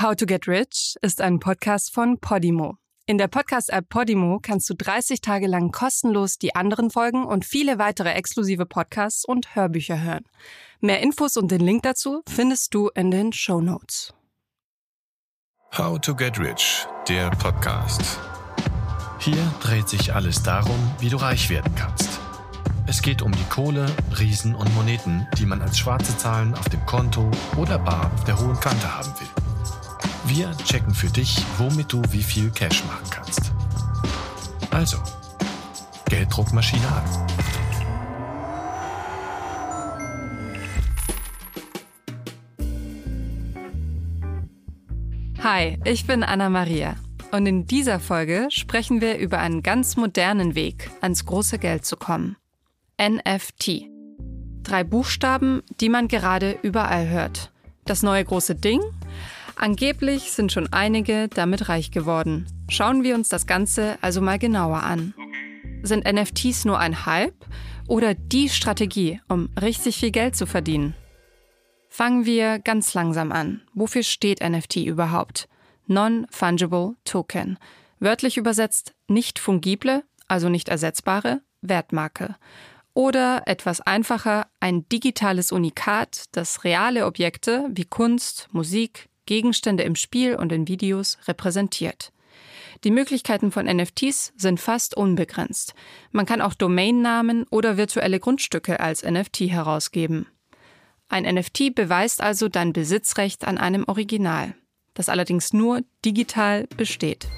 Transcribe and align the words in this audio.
How 0.00 0.14
to 0.14 0.26
Get 0.26 0.46
Rich 0.46 0.94
ist 1.02 1.20
ein 1.20 1.40
Podcast 1.40 1.92
von 1.92 2.20
Podimo. 2.20 2.76
In 3.06 3.18
der 3.18 3.26
Podcast-App 3.26 3.88
Podimo 3.88 4.38
kannst 4.40 4.70
du 4.70 4.74
30 4.74 5.20
Tage 5.20 5.48
lang 5.48 5.72
kostenlos 5.72 6.38
die 6.38 6.54
anderen 6.54 6.90
Folgen 6.90 7.24
und 7.24 7.44
viele 7.44 7.80
weitere 7.80 8.10
exklusive 8.10 8.64
Podcasts 8.64 9.24
und 9.24 9.56
Hörbücher 9.56 10.00
hören. 10.00 10.22
Mehr 10.78 11.00
Infos 11.00 11.36
und 11.36 11.50
den 11.50 11.62
Link 11.62 11.82
dazu 11.82 12.22
findest 12.28 12.74
du 12.74 12.90
in 12.94 13.10
den 13.10 13.32
Show 13.32 13.60
Notes. 13.60 14.14
How 15.76 16.00
to 16.00 16.14
Get 16.14 16.38
Rich, 16.38 16.86
der 17.08 17.30
Podcast. 17.30 18.20
Hier 19.18 19.52
dreht 19.60 19.88
sich 19.88 20.14
alles 20.14 20.44
darum, 20.44 20.78
wie 21.00 21.08
du 21.08 21.16
reich 21.16 21.50
werden 21.50 21.74
kannst. 21.74 22.20
Es 22.86 23.02
geht 23.02 23.20
um 23.20 23.32
die 23.32 23.48
Kohle, 23.50 23.92
Riesen 24.16 24.54
und 24.54 24.72
Moneten, 24.76 25.26
die 25.38 25.44
man 25.44 25.60
als 25.60 25.76
schwarze 25.76 26.16
Zahlen 26.16 26.54
auf 26.54 26.68
dem 26.68 26.86
Konto 26.86 27.28
oder 27.56 27.80
bar 27.80 28.12
auf 28.14 28.22
der 28.22 28.38
hohen 28.38 28.60
Kante 28.60 28.96
haben 28.96 29.12
will. 29.18 29.47
Wir 30.28 30.54
checken 30.66 30.92
für 30.94 31.06
dich, 31.06 31.42
womit 31.56 31.90
du 31.90 32.02
wie 32.10 32.22
viel 32.22 32.50
Cash 32.50 32.84
machen 32.84 33.08
kannst. 33.10 33.50
Also, 34.70 34.98
Gelddruckmaschine 36.10 36.86
an. 36.86 37.02
Hi, 45.42 45.78
ich 45.86 46.06
bin 46.06 46.22
Anna 46.22 46.50
Maria 46.50 46.96
und 47.32 47.46
in 47.46 47.66
dieser 47.66 47.98
Folge 47.98 48.48
sprechen 48.50 49.00
wir 49.00 49.16
über 49.16 49.38
einen 49.38 49.62
ganz 49.62 49.96
modernen 49.96 50.54
Weg, 50.54 50.90
ans 51.00 51.24
große 51.24 51.58
Geld 51.58 51.86
zu 51.86 51.96
kommen. 51.96 52.36
NFT. 53.00 53.86
Drei 54.62 54.84
Buchstaben, 54.84 55.62
die 55.80 55.88
man 55.88 56.06
gerade 56.06 56.58
überall 56.60 57.08
hört. 57.08 57.50
Das 57.86 58.02
neue 58.02 58.26
große 58.26 58.56
Ding 58.56 58.82
Angeblich 59.60 60.30
sind 60.30 60.52
schon 60.52 60.72
einige 60.72 61.26
damit 61.26 61.68
reich 61.68 61.90
geworden. 61.90 62.46
Schauen 62.68 63.02
wir 63.02 63.16
uns 63.16 63.28
das 63.28 63.48
Ganze 63.48 63.98
also 64.02 64.20
mal 64.20 64.38
genauer 64.38 64.84
an. 64.84 65.14
Sind 65.82 66.04
NFTs 66.06 66.64
nur 66.64 66.78
ein 66.78 67.06
Hype 67.06 67.44
oder 67.88 68.14
die 68.14 68.48
Strategie, 68.50 69.20
um 69.28 69.48
richtig 69.60 69.96
viel 69.96 70.12
Geld 70.12 70.36
zu 70.36 70.46
verdienen? 70.46 70.94
Fangen 71.88 72.24
wir 72.24 72.60
ganz 72.60 72.94
langsam 72.94 73.32
an. 73.32 73.62
Wofür 73.74 74.04
steht 74.04 74.48
NFT 74.48 74.76
überhaupt? 74.76 75.48
Non-Fungible 75.88 76.94
Token. 77.04 77.58
Wörtlich 77.98 78.36
übersetzt 78.36 78.94
nicht 79.08 79.40
fungible, 79.40 80.04
also 80.28 80.48
nicht 80.48 80.68
ersetzbare, 80.68 81.40
Wertmarke. 81.62 82.36
Oder 82.94 83.42
etwas 83.46 83.80
einfacher, 83.80 84.46
ein 84.60 84.88
digitales 84.88 85.50
Unikat, 85.50 86.26
das 86.30 86.62
reale 86.62 87.06
Objekte 87.06 87.68
wie 87.72 87.86
Kunst, 87.86 88.46
Musik, 88.52 89.08
Gegenstände 89.28 89.82
im 89.82 89.94
Spiel 89.94 90.36
und 90.36 90.50
in 90.52 90.66
Videos 90.68 91.18
repräsentiert. 91.28 92.12
Die 92.82 92.90
Möglichkeiten 92.90 93.52
von 93.52 93.66
NFTs 93.66 94.32
sind 94.36 94.58
fast 94.58 94.96
unbegrenzt. 94.96 95.74
Man 96.12 96.24
kann 96.24 96.40
auch 96.40 96.54
Domainnamen 96.54 97.44
oder 97.50 97.76
virtuelle 97.76 98.20
Grundstücke 98.20 98.80
als 98.80 99.02
NFT 99.02 99.40
herausgeben. 99.40 100.26
Ein 101.10 101.24
NFT 101.24 101.74
beweist 101.74 102.22
also 102.22 102.48
dein 102.48 102.72
Besitzrecht 102.72 103.46
an 103.46 103.58
einem 103.58 103.84
Original, 103.86 104.54
das 104.94 105.10
allerdings 105.10 105.52
nur 105.52 105.82
digital 106.06 106.66
besteht. 106.78 107.28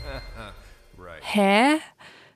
Hä? 1.22 1.74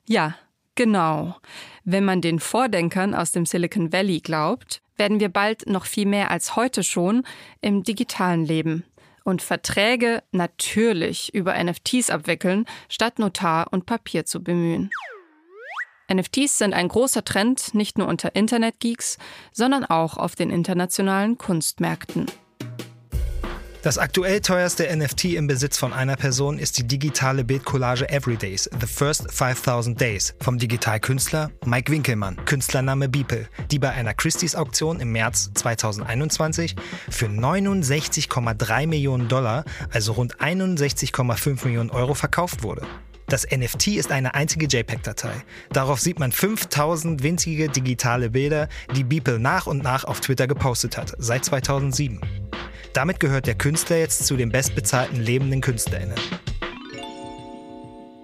Ja, 0.08 0.34
genau. 0.74 1.36
Wenn 1.84 2.04
man 2.04 2.20
den 2.20 2.40
Vordenkern 2.40 3.14
aus 3.14 3.30
dem 3.30 3.46
Silicon 3.46 3.92
Valley 3.92 4.18
glaubt, 4.18 4.82
werden 4.96 5.20
wir 5.20 5.28
bald 5.28 5.68
noch 5.68 5.86
viel 5.86 6.06
mehr 6.06 6.32
als 6.32 6.56
heute 6.56 6.82
schon 6.82 7.24
im 7.60 7.84
digitalen 7.84 8.44
leben 8.44 8.84
und 9.24 9.42
Verträge 9.42 10.22
natürlich 10.30 11.34
über 11.34 11.54
NFTs 11.62 12.10
abwickeln, 12.10 12.66
statt 12.88 13.18
Notar 13.18 13.72
und 13.72 13.86
Papier 13.86 14.24
zu 14.24 14.42
bemühen. 14.42 14.90
NFTs 16.12 16.58
sind 16.58 16.74
ein 16.74 16.88
großer 16.88 17.24
Trend 17.24 17.74
nicht 17.74 17.96
nur 17.98 18.06
unter 18.06 18.36
Internetgeeks, 18.36 19.18
sondern 19.52 19.84
auch 19.84 20.18
auf 20.18 20.36
den 20.36 20.50
internationalen 20.50 21.38
Kunstmärkten. 21.38 22.26
Das 23.84 23.98
aktuell 23.98 24.40
teuerste 24.40 24.88
NFT 24.96 25.34
im 25.34 25.46
Besitz 25.46 25.76
von 25.76 25.92
einer 25.92 26.16
Person 26.16 26.58
ist 26.58 26.78
die 26.78 26.88
digitale 26.88 27.44
Bildcollage 27.44 28.08
Everydays, 28.08 28.70
The 28.80 28.86
First 28.86 29.30
5000 29.30 30.00
Days 30.00 30.34
vom 30.40 30.58
Digitalkünstler 30.58 31.50
Mike 31.66 31.92
Winkelmann, 31.92 32.42
Künstlername 32.46 33.10
Beeple, 33.10 33.46
die 33.70 33.78
bei 33.78 33.90
einer 33.90 34.14
Christie's 34.14 34.56
Auktion 34.56 35.00
im 35.00 35.12
März 35.12 35.50
2021 35.52 36.76
für 37.10 37.26
69,3 37.26 38.86
Millionen 38.86 39.28
Dollar, 39.28 39.66
also 39.90 40.12
rund 40.12 40.40
61,5 40.40 41.66
Millionen 41.66 41.90
Euro 41.90 42.14
verkauft 42.14 42.62
wurde. 42.62 42.86
Das 43.26 43.46
NFT 43.46 43.88
ist 43.88 44.10
eine 44.10 44.34
einzige 44.34 44.64
JPEG-Datei. 44.64 45.34
Darauf 45.74 46.00
sieht 46.00 46.18
man 46.18 46.32
5000 46.32 47.22
winzige 47.22 47.68
digitale 47.68 48.30
Bilder, 48.30 48.70
die 48.96 49.04
Beeple 49.04 49.38
nach 49.38 49.66
und 49.66 49.82
nach 49.82 50.04
auf 50.04 50.20
Twitter 50.20 50.46
gepostet 50.46 50.96
hat, 50.96 51.12
seit 51.18 51.44
2007. 51.44 52.22
Damit 52.94 53.18
gehört 53.18 53.48
der 53.48 53.56
Künstler 53.56 53.96
jetzt 53.96 54.24
zu 54.24 54.36
den 54.36 54.50
bestbezahlten 54.50 55.20
lebenden 55.20 55.60
KünstlerInnen. 55.60 56.14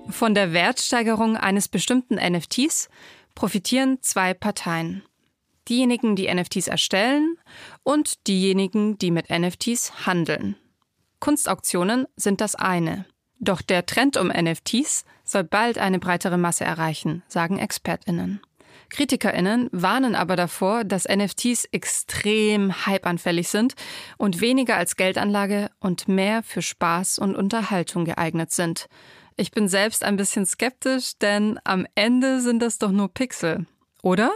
Von 0.09 0.35
der 0.35 0.53
Wertsteigerung 0.53 1.37
eines 1.37 1.67
bestimmten 1.67 2.15
NFTs 2.15 2.89
profitieren 3.35 3.99
zwei 4.01 4.33
Parteien. 4.33 5.03
Diejenigen, 5.69 6.15
die 6.15 6.33
NFTs 6.33 6.69
erstellen 6.69 7.37
und 7.83 8.29
diejenigen, 8.29 8.97
die 8.97 9.11
mit 9.11 9.29
NFTs 9.29 10.07
handeln. 10.07 10.55
Kunstauktionen 11.19 12.07
sind 12.17 12.41
das 12.41 12.55
eine. 12.55 13.07
Doch 13.41 13.63
der 13.63 13.87
Trend 13.87 14.17
um 14.17 14.29
NFTs 14.29 15.05
soll 15.25 15.45
bald 15.45 15.79
eine 15.79 15.99
breitere 15.99 16.39
Masse 16.39 16.65
erreichen, 16.65 17.23
sagen 17.27 17.59
Expertinnen. 17.59 18.41
KritikerInnen 18.91 19.69
warnen 19.73 20.15
aber 20.15 20.37
davor, 20.37 20.85
dass 20.85 21.09
NFTs 21.09 21.67
extrem 21.73 22.87
hypeanfällig 22.87 23.49
sind 23.49 23.75
und 24.19 24.41
weniger 24.41 24.77
als 24.77 24.97
Geldanlage 24.97 25.71
und 25.81 26.09
mehr 26.09 26.43
für 26.43 26.61
Spaß 26.63 27.19
und 27.19 27.37
Unterhaltung 27.37 28.05
geeignet 28.05 28.51
sind. 28.53 28.87
Ich 29.37 29.53
bin 29.53 29.69
selbst 29.69 30.05
ein 30.05 30.17
bisschen 30.17 30.45
skeptisch, 30.45 31.13
denn 31.19 31.59
am 31.65 31.87
Ende 31.95 32.41
sind 32.41 32.61
das 32.61 32.79
doch 32.79 32.91
nur 32.91 33.09
Pixel, 33.09 33.67
oder? 34.03 34.33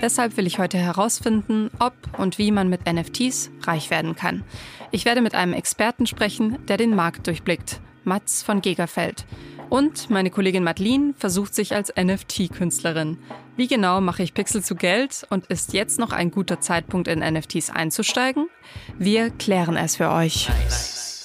Deshalb 0.00 0.36
will 0.36 0.46
ich 0.46 0.58
heute 0.58 0.78
herausfinden, 0.78 1.70
ob 1.80 1.94
und 2.18 2.38
wie 2.38 2.52
man 2.52 2.68
mit 2.68 2.90
NFTs 2.90 3.50
reich 3.62 3.90
werden 3.90 4.16
kann. 4.16 4.44
Ich 4.90 5.04
werde 5.04 5.22
mit 5.22 5.34
einem 5.34 5.52
Experten 5.52 6.06
sprechen, 6.06 6.64
der 6.66 6.76
den 6.76 6.94
Markt 6.94 7.26
durchblickt, 7.26 7.80
Mats 8.04 8.42
von 8.42 8.60
Gegerfeld. 8.60 9.24
Und 9.68 10.08
meine 10.08 10.30
Kollegin 10.30 10.64
Madeline 10.64 11.14
versucht 11.18 11.54
sich 11.54 11.74
als 11.74 11.92
NFT-Künstlerin. 11.94 13.18
Wie 13.56 13.66
genau 13.66 14.00
mache 14.00 14.22
ich 14.22 14.34
Pixel 14.34 14.62
zu 14.62 14.74
Geld 14.74 15.26
und 15.30 15.46
ist 15.46 15.72
jetzt 15.72 15.98
noch 15.98 16.12
ein 16.12 16.30
guter 16.30 16.60
Zeitpunkt 16.60 17.08
in 17.08 17.18
NFTs 17.18 17.70
einzusteigen? 17.70 18.48
Wir 18.98 19.30
klären 19.30 19.76
es 19.76 19.96
für 19.96 20.10
euch. 20.10 20.48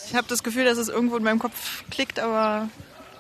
Ich 0.08 0.16
habe 0.16 0.28
das 0.28 0.44
Gefühl, 0.44 0.66
dass 0.66 0.78
es 0.78 0.90
irgendwo 0.90 1.16
in 1.16 1.24
meinem 1.24 1.40
Kopf 1.40 1.84
klickt, 1.90 2.20
aber 2.20 2.70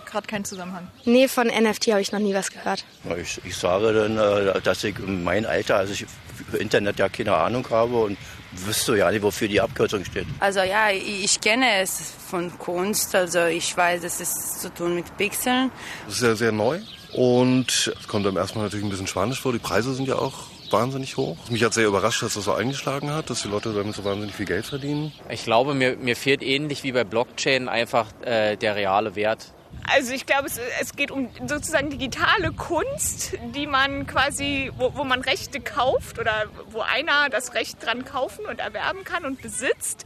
gerade 0.06 0.28
keinen 0.28 0.46
Zusammenhang. 0.46 0.88
Nee, 1.06 1.28
von 1.28 1.48
NFT 1.48 1.88
habe 1.88 2.02
ich 2.02 2.12
noch 2.12 2.20
nie 2.20 2.34
was 2.34 2.52
gehört. 2.52 2.86
Ich, 3.20 3.40
ich 3.46 3.56
sage 3.56 3.94
dann, 3.94 4.18
äh, 4.18 4.62
dass 4.62 4.84
ich 4.84 4.98
in 5.00 5.24
meinem 5.24 5.46
Alter, 5.46 5.78
also 5.78 5.94
ich 5.94 6.06
für 6.50 6.58
Internet 6.58 7.00
ja 7.00 7.10
keine 7.10 7.34
Ahnung 7.34 7.68
habe 7.70 7.96
und 7.98 8.18
wüsste 8.56 8.98
ja 8.98 9.12
nicht, 9.12 9.24
wofür 9.24 9.48
die 9.48 9.62
Abkürzung 9.62 10.06
steht. 10.06 10.26
Also 10.40 10.60
ja, 10.60 10.90
ich 10.92 11.40
kenne 11.42 11.82
es 11.82 12.14
von 12.30 12.58
Kunst, 12.58 13.16
also 13.16 13.46
ich 13.46 13.76
weiß, 13.76 14.04
es 14.04 14.20
ist 14.22 14.62
zu 14.62 14.74
tun 14.74 14.96
mit 14.96 15.18
Pixeln. 15.18 15.72
Das 16.06 16.16
ist 16.16 16.20
sehr, 16.22 16.36
sehr 16.36 16.52
neu 16.52 16.80
und 17.14 17.94
es 18.00 18.08
kommt 18.08 18.26
einem 18.26 18.38
erstmal 18.38 18.66
natürlich 18.66 18.86
ein 18.86 18.90
bisschen 18.90 19.08
spanisch 19.08 19.42
vor. 19.42 19.54
Die 19.54 19.60
Preise 19.60 19.94
sind 19.94 20.08
ja 20.08 20.16
auch 20.16 20.46
wahnsinnig 20.72 21.18
hoch. 21.18 21.38
Mich 21.50 21.64
hat 21.64 21.74
sehr 21.74 21.88
überrascht, 21.88 22.24
dass 22.24 22.34
das 22.34 22.46
so 22.46 22.54
eingeschlagen 22.54 23.12
hat, 23.12 23.30
dass 23.30 23.44
die 23.44 23.48
Leute 23.48 23.74
damit 23.74 23.96
so 23.96 24.04
wahnsinnig 24.04 24.36
viel 24.36 24.48
Geld 24.48 24.66
verdienen. 24.66 25.14
Ich 25.30 25.44
glaube, 25.44 25.74
mir, 25.76 25.96
mir 25.98 26.16
fehlt 26.16 26.42
ähnlich 26.42 26.84
wie 26.84 26.92
bei 26.92 27.04
Blockchain 27.04 27.70
einfach 27.70 28.08
äh, 28.26 28.58
der 28.58 28.76
reale 28.76 29.16
Wert. 29.16 29.54
Also 29.86 30.14
ich 30.14 30.26
glaube, 30.26 30.48
es, 30.48 30.60
es, 30.80 30.96
geht 30.96 31.12
um 31.12 31.30
sozusagen 31.48 31.90
digitale 31.90 32.52
Kunst, 32.52 33.38
die 33.54 33.68
man 33.68 34.08
quasi, 34.08 34.72
wo, 34.78 34.96
wo 34.96 35.04
man 35.04 35.22
Rechte 35.22 35.60
kauft 35.60 36.20
oder 36.20 36.46
wo 36.70 36.82
einer 36.82 37.30
das 37.30 37.54
Recht 37.54 37.84
dran 37.86 38.06
kaufen 38.06 38.46
und 38.46 38.60
erwerben 38.60 39.04
kann 39.04 39.26
und 39.26 39.42
besitzt. 39.42 40.06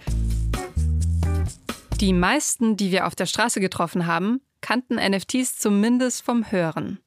Die 2.02 2.14
meisten, 2.14 2.78
die 2.78 2.92
wir 2.92 3.08
auf 3.08 3.16
der 3.16 3.25
Straße 3.25 3.60
getroffen 3.60 4.06
haben, 4.06 4.42
kannten 4.62 4.96
NFTs 4.96 5.58
zumindest 5.58 6.24
vom 6.24 6.52
Hören. 6.52 7.00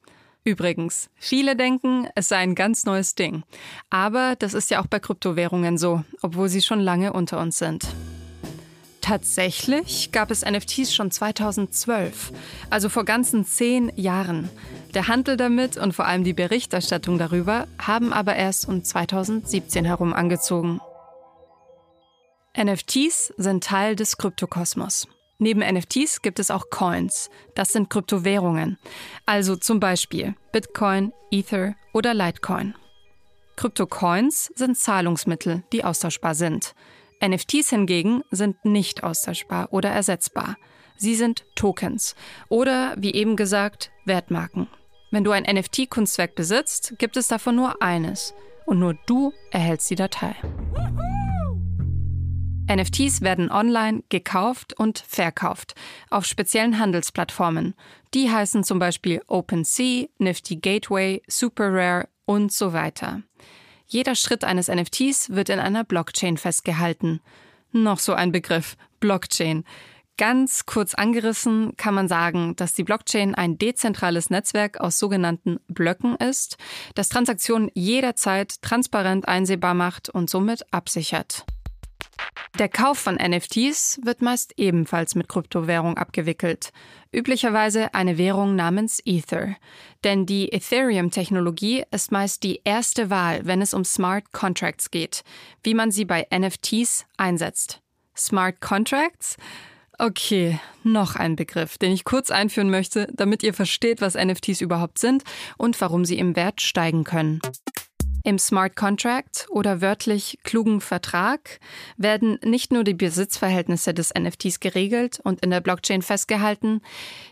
Übrigens, 0.43 1.09
viele 1.17 1.55
denken, 1.55 2.07
es 2.15 2.29
sei 2.29 2.37
ein 2.37 2.55
ganz 2.55 2.85
neues 2.85 3.13
Ding. 3.13 3.43
Aber 3.91 4.35
das 4.39 4.55
ist 4.55 4.71
ja 4.71 4.81
auch 4.81 4.87
bei 4.87 4.99
Kryptowährungen 4.99 5.77
so, 5.77 6.03
obwohl 6.23 6.49
sie 6.49 6.61
schon 6.61 6.79
lange 6.79 7.13
unter 7.13 7.39
uns 7.39 7.59
sind. 7.59 7.87
Tatsächlich 9.11 10.13
gab 10.13 10.31
es 10.31 10.45
NFTs 10.45 10.95
schon 10.95 11.11
2012, 11.11 12.31
also 12.69 12.87
vor 12.87 13.03
ganzen 13.03 13.43
zehn 13.43 13.91
Jahren. 13.97 14.49
Der 14.93 15.09
Handel 15.09 15.35
damit 15.35 15.75
und 15.75 15.91
vor 15.91 16.05
allem 16.05 16.23
die 16.23 16.31
Berichterstattung 16.31 17.17
darüber 17.17 17.67
haben 17.77 18.13
aber 18.13 18.37
erst 18.37 18.69
um 18.69 18.85
2017 18.85 19.83
herum 19.83 20.13
angezogen. 20.13 20.79
NFTs 22.57 23.33
sind 23.35 23.65
Teil 23.65 23.97
des 23.97 24.15
Kryptokosmos. 24.15 25.09
Neben 25.39 25.59
NFTs 25.59 26.21
gibt 26.21 26.39
es 26.39 26.49
auch 26.49 26.69
Coins. 26.69 27.29
Das 27.53 27.73
sind 27.73 27.89
Kryptowährungen. 27.89 28.77
Also 29.25 29.57
zum 29.57 29.81
Beispiel 29.81 30.35
Bitcoin, 30.53 31.11
Ether 31.31 31.75
oder 31.91 32.13
Litecoin. 32.13 32.75
Kryptocoins 33.57 34.53
sind 34.55 34.77
Zahlungsmittel, 34.77 35.63
die 35.73 35.83
austauschbar 35.83 36.33
sind. 36.33 36.73
NFTs 37.23 37.69
hingegen 37.69 38.23
sind 38.31 38.65
nicht 38.65 39.03
austauschbar 39.03 39.71
oder 39.71 39.89
ersetzbar. 39.89 40.57
Sie 40.97 41.15
sind 41.15 41.45
Tokens 41.55 42.15
oder, 42.49 42.95
wie 42.97 43.13
eben 43.13 43.35
gesagt, 43.35 43.91
Wertmarken. 44.05 44.67
Wenn 45.11 45.23
du 45.23 45.31
ein 45.31 45.43
NFT-Kunstwerk 45.43 46.35
besitzt, 46.35 46.95
gibt 46.97 47.17
es 47.17 47.27
davon 47.27 47.55
nur 47.55 47.81
eines 47.81 48.33
und 48.65 48.79
nur 48.79 48.95
du 49.05 49.33
erhältst 49.51 49.89
die 49.89 49.95
Datei. 49.95 50.35
NFTs 52.71 53.21
werden 53.21 53.51
online 53.51 54.03
gekauft 54.09 54.73
und 54.79 54.99
verkauft 54.99 55.75
auf 56.09 56.25
speziellen 56.25 56.79
Handelsplattformen. 56.79 57.73
Die 58.13 58.31
heißen 58.31 58.63
zum 58.63 58.79
Beispiel 58.79 59.21
OpenSea, 59.27 60.07
Nifty 60.19 60.55
Gateway, 60.55 61.21
SuperRare 61.27 62.07
und 62.25 62.53
so 62.53 62.71
weiter. 62.71 63.23
Jeder 63.91 64.15
Schritt 64.15 64.45
eines 64.45 64.69
NFTs 64.69 65.31
wird 65.31 65.49
in 65.49 65.59
einer 65.59 65.83
Blockchain 65.83 66.37
festgehalten. 66.37 67.19
Noch 67.73 67.99
so 67.99 68.13
ein 68.13 68.31
Begriff, 68.31 68.77
Blockchain. 69.01 69.65
Ganz 70.17 70.65
kurz 70.65 70.93
angerissen 70.93 71.75
kann 71.75 71.93
man 71.93 72.07
sagen, 72.07 72.55
dass 72.55 72.73
die 72.73 72.85
Blockchain 72.85 73.35
ein 73.35 73.57
dezentrales 73.57 74.29
Netzwerk 74.29 74.79
aus 74.79 74.97
sogenannten 74.97 75.59
Blöcken 75.67 76.15
ist, 76.15 76.55
das 76.95 77.09
Transaktionen 77.09 77.69
jederzeit 77.73 78.61
transparent 78.61 79.27
einsehbar 79.27 79.73
macht 79.73 80.07
und 80.07 80.29
somit 80.29 80.63
absichert. 80.71 81.45
Der 82.59 82.67
Kauf 82.69 82.99
von 82.99 83.15
NFTs 83.15 84.01
wird 84.03 84.21
meist 84.21 84.53
ebenfalls 84.57 85.15
mit 85.15 85.29
Kryptowährung 85.29 85.97
abgewickelt, 85.97 86.71
üblicherweise 87.11 87.93
eine 87.93 88.17
Währung 88.17 88.55
namens 88.55 89.01
Ether. 89.05 89.55
Denn 90.03 90.25
die 90.25 90.51
Ethereum-Technologie 90.51 91.85
ist 91.91 92.11
meist 92.11 92.43
die 92.43 92.61
erste 92.63 93.09
Wahl, 93.09 93.41
wenn 93.45 93.61
es 93.61 93.73
um 93.73 93.85
Smart 93.85 94.31
Contracts 94.33 94.91
geht, 94.91 95.23
wie 95.63 95.73
man 95.73 95.91
sie 95.91 96.05
bei 96.05 96.27
NFTs 96.29 97.05
einsetzt. 97.17 97.81
Smart 98.15 98.59
Contracts? 98.59 99.37
Okay, 99.97 100.59
noch 100.83 101.15
ein 101.15 101.35
Begriff, 101.35 101.77
den 101.77 101.91
ich 101.91 102.03
kurz 102.03 102.31
einführen 102.31 102.69
möchte, 102.69 103.07
damit 103.13 103.43
ihr 103.43 103.53
versteht, 103.53 104.01
was 104.01 104.15
NFTs 104.15 104.61
überhaupt 104.61 104.99
sind 104.99 105.23
und 105.57 105.79
warum 105.79 106.05
sie 106.05 106.17
im 106.17 106.35
Wert 106.35 106.59
steigen 106.59 107.03
können. 107.03 107.39
Im 108.23 108.37
Smart 108.37 108.75
Contract 108.75 109.47
oder 109.49 109.81
wörtlich 109.81 110.37
klugen 110.43 110.79
Vertrag 110.79 111.59
werden 111.97 112.37
nicht 112.43 112.71
nur 112.71 112.83
die 112.83 112.93
Besitzverhältnisse 112.93 113.95
des 113.95 114.13
NFTs 114.13 114.59
geregelt 114.59 115.19
und 115.23 115.43
in 115.43 115.49
der 115.49 115.61
Blockchain 115.61 116.03
festgehalten, 116.03 116.81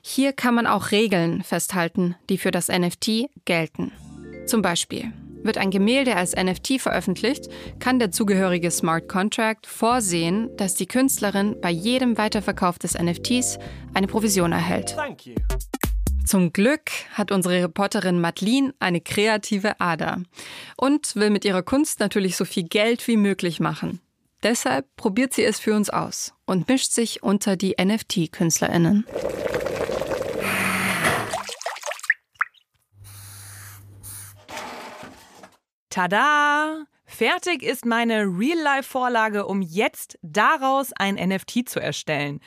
hier 0.02 0.34
kann 0.34 0.56
man 0.56 0.66
auch 0.66 0.92
Regeln 0.92 1.44
festhalten, 1.44 2.16
die 2.30 2.40
für 2.40 2.52
das 2.52 2.70
NFT 2.70 3.30
gelten. 3.46 3.92
Zum 4.48 4.64
Beispiel 4.64 5.14
wird 5.44 5.58
ein 5.58 5.72
Gemälde 5.72 6.16
als 6.16 6.36
NFT 6.36 6.82
veröffentlicht, 6.82 7.50
kann 7.80 8.00
der 8.00 8.12
zugehörige 8.12 8.72
Smart 8.72 9.08
Contract 9.08 9.68
vorsehen, 9.68 10.50
dass 10.58 10.76
die 10.76 10.88
Künstlerin 10.88 11.56
bei 11.62 11.70
jedem 11.70 12.18
Weiterverkauf 12.18 12.80
des 12.80 12.98
NFTs 12.98 13.60
eine 13.94 14.08
Provision 14.08 14.52
erhält. 14.52 14.96
Zum 16.30 16.54
Glück 16.54 16.92
hat 17.16 17.32
unsere 17.32 17.64
Reporterin 17.64 18.22
Madeline 18.22 18.76
eine 18.78 19.02
kreative 19.02 19.82
Ader 19.82 20.22
und 20.78 21.16
will 21.16 21.32
mit 21.32 21.44
ihrer 21.44 21.64
Kunst 21.64 22.00
natürlich 22.00 22.38
so 22.38 22.46
viel 22.46 22.66
Geld 22.66 23.08
wie 23.08 23.18
möglich 23.18 23.60
machen. 23.60 24.00
Deshalb 24.44 24.96
probiert 24.96 25.34
sie 25.34 25.44
es 25.44 25.60
für 25.60 25.74
uns 25.74 25.90
aus 25.90 26.36
und 26.46 26.68
mischt 26.68 26.92
sich 26.92 27.24
unter 27.24 27.58
die 27.58 27.78
NFT-KünstlerInnen. 27.84 29.08
Tada! 35.90 36.86
Fertig 37.08 37.64
ist 37.64 37.88
meine 37.88 38.26
Real-Life-Vorlage, 38.26 39.48
um 39.48 39.64
jetzt 39.64 40.20
daraus 40.22 40.94
ein 40.94 41.16
NFT 41.16 41.68
zu 41.68 41.80
erstellen. 41.82 42.40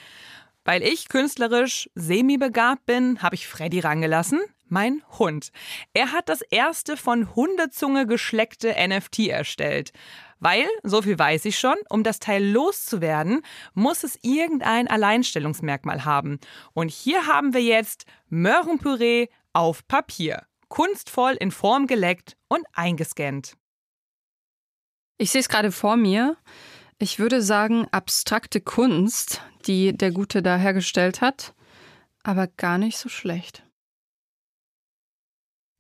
Weil 0.65 0.83
ich 0.83 1.09
künstlerisch 1.09 1.91
semi-begabt 1.95 2.87
bin, 2.87 3.21
habe 3.23 3.35
ich 3.35 3.49
Freddy 3.49 3.81
rangelassen, 3.81 4.41
mein 4.69 5.03
Hund. 5.19 5.51
Er 5.93 6.13
hat 6.13 6.29
das 6.29 6.41
erste 6.43 6.97
von 6.97 7.35
Hundezunge 7.35 8.07
geschleckte 8.07 8.75
NFT 8.79 9.29
erstellt. 9.29 9.93
Weil, 10.39 10.67
so 10.83 11.03
viel 11.03 11.19
weiß 11.19 11.45
ich 11.45 11.59
schon, 11.59 11.77
um 11.89 12.03
das 12.03 12.19
Teil 12.19 12.45
loszuwerden, 12.45 13.43
muss 13.75 14.03
es 14.03 14.19
irgendein 14.23 14.89
Alleinstellungsmerkmal 14.89 16.05
haben. 16.05 16.41
Und 16.73 16.91
hier 16.91 17.27
haben 17.27 17.55
wir 17.55 17.63
jetzt 17.63 18.07
Möhrenpüree 18.29 19.29
auf 19.53 19.87
Papier. 19.87 20.45
Kunstvoll 20.69 21.35
in 21.35 21.51
Form 21.51 21.87
geleckt 21.87 22.37
und 22.49 22.65
eingescannt. 22.73 23.57
Ich 25.19 25.31
sehe 25.31 25.43
es 25.43 25.49
gerade 25.49 25.71
vor 25.71 25.97
mir. 25.97 26.37
Ich 27.03 27.19
würde 27.19 27.43
sagen, 27.43 27.89
abstrakte 27.91 28.61
Kunst, 28.61 29.43
die 29.67 29.93
der 29.93 30.13
Gute 30.13 30.41
da 30.41 30.57
hergestellt 30.57 31.21
hat, 31.21 31.53
aber 32.23 32.47
gar 32.47 32.79
nicht 32.79 32.97
so 32.97 33.09
schlecht. 33.09 33.65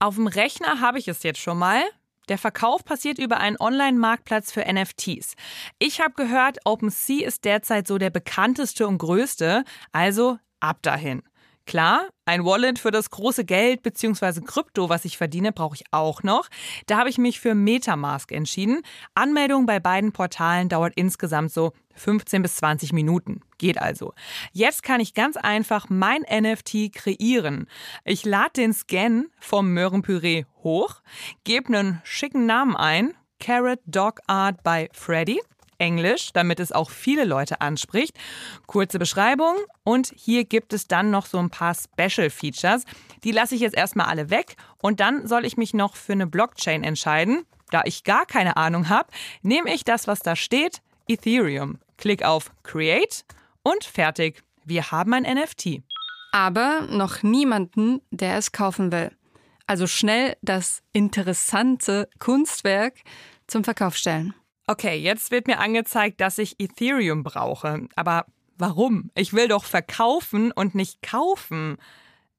Auf 0.00 0.16
dem 0.16 0.26
Rechner 0.26 0.80
habe 0.80 0.98
ich 0.98 1.06
es 1.06 1.22
jetzt 1.22 1.38
schon 1.38 1.58
mal. 1.58 1.80
Der 2.28 2.38
Verkauf 2.38 2.84
passiert 2.84 3.20
über 3.20 3.36
einen 3.36 3.56
Online-Marktplatz 3.56 4.50
für 4.50 4.64
NFTs. 4.64 5.36
Ich 5.78 6.00
habe 6.00 6.14
gehört, 6.14 6.58
OpenSea 6.64 7.24
ist 7.24 7.44
derzeit 7.44 7.86
so 7.86 7.98
der 7.98 8.10
bekannteste 8.10 8.88
und 8.88 8.98
größte, 8.98 9.62
also 9.92 10.40
ab 10.58 10.82
dahin. 10.82 11.22
Klar, 11.66 12.08
ein 12.24 12.44
Wallet 12.44 12.78
für 12.78 12.90
das 12.90 13.10
große 13.10 13.44
Geld 13.44 13.82
bzw. 13.82 14.40
Krypto, 14.40 14.88
was 14.88 15.04
ich 15.04 15.16
verdiene, 15.16 15.52
brauche 15.52 15.76
ich 15.76 15.84
auch 15.90 16.22
noch. 16.22 16.48
Da 16.86 16.98
habe 16.98 17.08
ich 17.08 17.18
mich 17.18 17.40
für 17.40 17.54
Metamask 17.54 18.32
entschieden. 18.32 18.82
Anmeldung 19.14 19.66
bei 19.66 19.78
beiden 19.78 20.12
Portalen 20.12 20.68
dauert 20.68 20.94
insgesamt 20.96 21.52
so 21.52 21.72
15 21.94 22.42
bis 22.42 22.56
20 22.56 22.92
Minuten. 22.92 23.40
Geht 23.58 23.78
also. 23.80 24.12
Jetzt 24.52 24.82
kann 24.82 25.00
ich 25.00 25.14
ganz 25.14 25.36
einfach 25.36 25.86
mein 25.88 26.22
NFT 26.22 26.92
kreieren. 26.92 27.66
Ich 28.04 28.24
lade 28.24 28.52
den 28.56 28.72
Scan 28.72 29.26
vom 29.38 29.72
Möhrenpüree 29.72 30.44
hoch, 30.62 31.00
gebe 31.44 31.68
einen 31.68 32.00
schicken 32.04 32.46
Namen 32.46 32.76
ein, 32.76 33.14
Carrot 33.38 33.80
Dog 33.86 34.20
Art 34.26 34.62
by 34.62 34.88
Freddy 34.92 35.40
Englisch, 35.82 36.32
damit 36.32 36.60
es 36.60 36.70
auch 36.70 36.90
viele 36.90 37.24
Leute 37.24 37.60
anspricht. 37.60 38.16
Kurze 38.66 39.00
Beschreibung 39.00 39.56
und 39.82 40.12
hier 40.16 40.44
gibt 40.44 40.72
es 40.72 40.86
dann 40.86 41.10
noch 41.10 41.26
so 41.26 41.38
ein 41.38 41.50
paar 41.50 41.74
Special 41.74 42.30
Features. 42.30 42.84
Die 43.24 43.32
lasse 43.32 43.56
ich 43.56 43.60
jetzt 43.62 43.76
erstmal 43.76 44.06
alle 44.06 44.30
weg 44.30 44.54
und 44.80 45.00
dann 45.00 45.26
soll 45.26 45.44
ich 45.44 45.56
mich 45.56 45.74
noch 45.74 45.96
für 45.96 46.12
eine 46.12 46.28
Blockchain 46.28 46.84
entscheiden. 46.84 47.44
Da 47.70 47.82
ich 47.84 48.04
gar 48.04 48.26
keine 48.26 48.56
Ahnung 48.56 48.88
habe, 48.88 49.08
nehme 49.42 49.74
ich 49.74 49.82
das, 49.82 50.06
was 50.06 50.20
da 50.20 50.36
steht, 50.36 50.82
Ethereum. 51.08 51.78
Klick 51.96 52.22
auf 52.22 52.52
Create 52.62 53.24
und 53.64 53.82
fertig. 53.82 54.44
Wir 54.64 54.92
haben 54.92 55.12
ein 55.14 55.24
NFT. 55.24 55.82
Aber 56.30 56.82
noch 56.82 57.24
niemanden, 57.24 58.00
der 58.10 58.36
es 58.36 58.52
kaufen 58.52 58.92
will. 58.92 59.10
Also 59.66 59.88
schnell 59.88 60.36
das 60.42 60.82
interessante 60.92 62.08
Kunstwerk 62.20 62.94
zum 63.48 63.64
Verkauf 63.64 63.96
stellen. 63.96 64.34
Okay, 64.72 64.96
jetzt 64.96 65.30
wird 65.30 65.48
mir 65.48 65.58
angezeigt, 65.58 66.22
dass 66.22 66.38
ich 66.38 66.58
Ethereum 66.58 67.24
brauche. 67.24 67.88
Aber 67.94 68.24
warum? 68.56 69.10
Ich 69.14 69.34
will 69.34 69.46
doch 69.46 69.64
verkaufen 69.64 70.50
und 70.50 70.74
nicht 70.74 71.02
kaufen. 71.02 71.76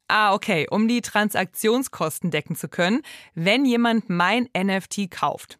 Ah, 0.07 0.33
okay, 0.33 0.65
um 0.67 0.87
die 0.87 1.01
Transaktionskosten 1.01 2.31
decken 2.31 2.55
zu 2.55 2.69
können, 2.69 3.03
wenn 3.35 3.65
jemand 3.65 4.09
mein 4.09 4.49
NFT 4.57 5.11
kauft. 5.11 5.59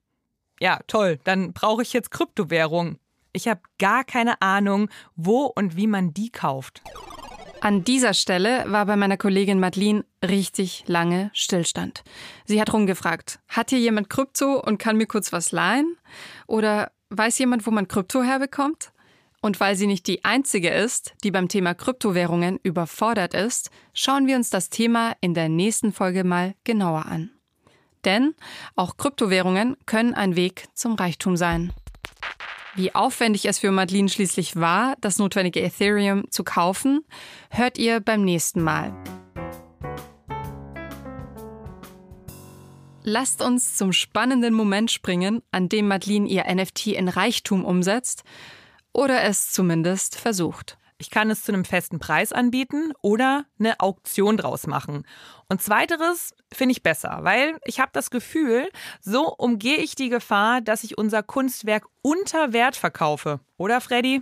Ja, 0.59 0.79
toll, 0.87 1.19
dann 1.25 1.53
brauche 1.53 1.83
ich 1.83 1.93
jetzt 1.93 2.09
Kryptowährung. 2.09 2.97
Ich 3.33 3.47
habe 3.47 3.61
gar 3.77 4.03
keine 4.03 4.41
Ahnung, 4.41 4.89
wo 5.15 5.43
und 5.43 5.77
wie 5.77 5.85
man 5.85 6.11
die 6.11 6.31
kauft. 6.31 6.81
An 7.63 7.86
dieser 7.86 8.13
Stelle 8.13 8.65
war 8.67 8.86
bei 8.86 8.98
meiner 8.98 9.15
Kollegin 9.15 9.58
Madeline 9.58 10.03
richtig 10.22 10.84
lange 10.88 11.32
Stillstand. 11.32 12.03
Sie 12.43 12.60
hat 12.60 12.74
rumgefragt, 12.74 13.39
hat 13.48 13.70
hier 13.70 13.79
jemand 13.79 14.10
Krypto 14.10 14.60
und 14.60 14.79
kann 14.79 14.98
mir 14.98 15.05
kurz 15.05 15.32
was 15.32 15.53
leihen? 15.53 15.96
Oder 16.46 16.91
weiß 17.10 17.39
jemand, 17.39 17.65
wo 17.65 17.72
man 17.72 17.88
Krypto 17.88 18.22
herbekommt? 18.22 18.91
Und 19.39 19.62
weil 19.62 19.77
sie 19.77 19.88
nicht 19.88 20.08
die 20.08 20.25
einzige 20.25 20.72
ist, 20.72 21.13
die 21.24 21.32
beim 21.32 21.48
Thema 21.48 21.74
Kryptowährungen 21.74 22.60
überfordert 22.63 23.34
ist, 23.34 23.70
schauen 23.93 24.27
wir 24.27 24.36
uns 24.36 24.50
das 24.50 24.70
Thema 24.70 25.15
in 25.22 25.34
der 25.34 25.48
nächsten 25.48 25.93
Folge 25.93 26.25
mal 26.25 26.55
genauer 26.65 27.05
an. 27.05 27.32
Denn 28.03 28.36
auch 28.75 28.98
Kryptowährungen 28.98 29.77
können 29.86 30.13
ein 30.13 30.36
Weg 30.36 30.65
zum 30.74 30.96
Reichtum 30.96 31.38
sein. 31.38 31.72
Wie 32.75 32.95
aufwendig 32.95 33.45
es 33.45 33.59
für 33.59 33.71
Madeline 33.71 34.09
schließlich 34.09 34.55
war, 34.55 34.95
das 34.99 35.19
notwendige 35.19 35.61
Ethereum 35.61 36.29
zu 36.31 36.43
kaufen, 36.43 37.05
hört 37.51 37.77
ihr 37.77 37.99
beim 37.99 38.23
nächsten 38.23 38.63
Mal. 38.63 38.93
Lasst 43.03 43.43
uns 43.43 43.75
zum 43.75 43.93
spannenden 43.93 44.55
Moment 44.55 44.89
springen, 44.89 45.43
an 45.51 45.69
dem 45.69 45.87
Madeline 45.87 46.27
ihr 46.27 46.45
NFT 46.51 46.87
in 46.87 47.09
Reichtum 47.09 47.63
umsetzt. 47.63 48.23
Oder 48.91 49.23
es 49.23 49.51
zumindest 49.51 50.15
versucht. 50.15 50.77
Ich 50.97 51.09
kann 51.09 51.29
es 51.29 51.43
zu 51.43 51.51
einem 51.51 51.65
festen 51.65 52.00
Preis 52.00 52.31
anbieten 52.31 52.93
oder 53.01 53.45
eine 53.59 53.79
Auktion 53.79 54.38
draus 54.38 54.67
machen. 54.67 55.05
Und 55.50 55.62
zweiteres 55.62 56.33
finde 56.51 56.73
ich 56.73 56.83
besser, 56.83 57.19
weil 57.21 57.57
ich 57.65 57.79
habe 57.79 57.91
das 57.93 58.09
Gefühl, 58.09 58.69
so 59.01 59.33
umgehe 59.33 59.77
ich 59.77 59.95
die 59.95 60.09
Gefahr, 60.09 60.62
dass 60.62 60.83
ich 60.83 60.97
unser 60.97 61.23
Kunstwerk 61.23 61.85
unter 62.01 62.53
Wert 62.53 62.75
verkaufe. 62.75 63.39
Oder 63.57 63.81
Freddy? 63.81 64.21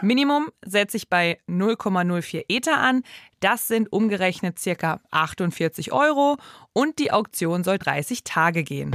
Minimum 0.00 0.48
setze 0.64 0.96
ich 0.96 1.08
bei 1.08 1.38
0,04 1.48 2.44
Ether 2.48 2.78
an. 2.78 3.02
Das 3.40 3.66
sind 3.66 3.92
umgerechnet 3.92 4.58
circa 4.58 5.00
48 5.10 5.92
Euro 5.92 6.36
und 6.72 6.98
die 6.98 7.10
Auktion 7.10 7.64
soll 7.64 7.78
30 7.78 8.22
Tage 8.22 8.62
gehen. 8.62 8.94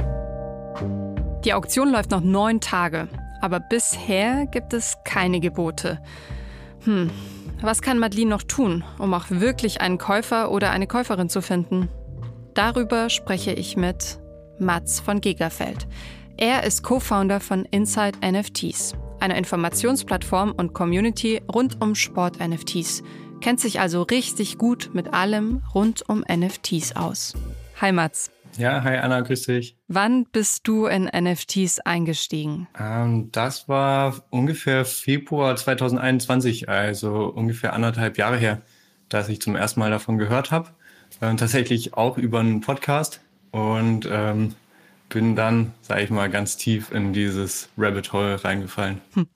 Die 1.44 1.52
Auktion 1.52 1.90
läuft 1.90 2.10
noch 2.10 2.22
neun 2.22 2.62
Tage, 2.62 3.08
aber 3.42 3.60
bisher 3.60 4.46
gibt 4.46 4.72
es 4.72 4.96
keine 5.04 5.40
Gebote. 5.40 6.00
Hm, 6.84 7.10
was 7.60 7.82
kann 7.82 7.98
Madeline 7.98 8.30
noch 8.30 8.42
tun, 8.42 8.84
um 8.98 9.14
auch 9.14 9.30
wirklich 9.30 9.80
einen 9.80 9.98
Käufer 9.98 10.50
oder 10.50 10.70
eine 10.70 10.86
Käuferin 10.86 11.28
zu 11.28 11.40
finden? 11.40 11.88
Darüber 12.54 13.10
spreche 13.10 13.52
ich 13.52 13.76
mit 13.76 14.18
Mats 14.58 15.00
von 15.00 15.20
Gigafeld. 15.20 15.86
Er 16.36 16.64
ist 16.64 16.82
Co-Founder 16.82 17.40
von 17.40 17.64
Inside 17.64 18.18
NFTs, 18.24 18.94
einer 19.20 19.36
Informationsplattform 19.36 20.52
und 20.52 20.74
Community 20.74 21.40
rund 21.52 21.80
um 21.80 21.94
Sport-NFTs, 21.94 23.02
kennt 23.40 23.60
sich 23.60 23.80
also 23.80 24.02
richtig 24.02 24.58
gut 24.58 24.90
mit 24.92 25.14
allem 25.14 25.62
rund 25.74 26.08
um 26.08 26.24
NFTs 26.28 26.96
aus. 26.96 27.34
Hi 27.80 27.92
Mats. 27.92 28.33
Ja, 28.56 28.84
hi 28.84 28.96
Anna, 28.96 29.20
grüß 29.20 29.46
dich. 29.46 29.76
Wann 29.88 30.26
bist 30.26 30.68
du 30.68 30.86
in 30.86 31.04
NFTs 31.04 31.80
eingestiegen? 31.80 32.68
Ähm, 32.78 33.30
das 33.32 33.68
war 33.68 34.22
ungefähr 34.30 34.84
Februar 34.84 35.56
2021, 35.56 36.68
also 36.68 37.26
ungefähr 37.26 37.72
anderthalb 37.72 38.16
Jahre 38.16 38.36
her, 38.36 38.62
dass 39.08 39.28
ich 39.28 39.40
zum 39.40 39.56
ersten 39.56 39.80
Mal 39.80 39.90
davon 39.90 40.18
gehört 40.18 40.52
habe. 40.52 40.70
Ähm, 41.20 41.36
tatsächlich 41.36 41.94
auch 41.94 42.16
über 42.16 42.40
einen 42.40 42.60
Podcast 42.60 43.20
und 43.50 44.08
ähm, 44.10 44.54
bin 45.08 45.36
dann, 45.36 45.72
sage 45.82 46.02
ich 46.02 46.10
mal, 46.10 46.30
ganz 46.30 46.56
tief 46.56 46.90
in 46.90 47.12
dieses 47.12 47.68
Rabbit 47.76 48.12
Hole 48.12 48.42
reingefallen. 48.42 49.00
Hm. 49.14 49.26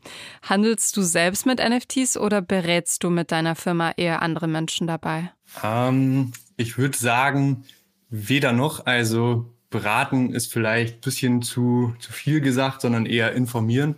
Handelst 0.42 0.96
du 0.96 1.02
selbst 1.02 1.46
mit 1.46 1.60
NFTs 1.60 2.16
oder 2.16 2.40
berätst 2.40 3.04
du 3.04 3.10
mit 3.10 3.30
deiner 3.32 3.54
Firma 3.54 3.92
eher 3.96 4.22
andere 4.22 4.48
Menschen 4.48 4.86
dabei? 4.86 5.32
Ähm, 5.62 6.32
ich 6.56 6.78
würde 6.78 6.98
sagen, 6.98 7.64
Weder 8.10 8.52
noch. 8.52 8.86
Also 8.86 9.52
beraten 9.70 10.32
ist 10.32 10.52
vielleicht 10.52 10.96
ein 10.96 11.00
bisschen 11.00 11.42
zu, 11.42 11.94
zu 11.98 12.12
viel 12.12 12.40
gesagt, 12.40 12.80
sondern 12.80 13.06
eher 13.06 13.32
informieren. 13.32 13.96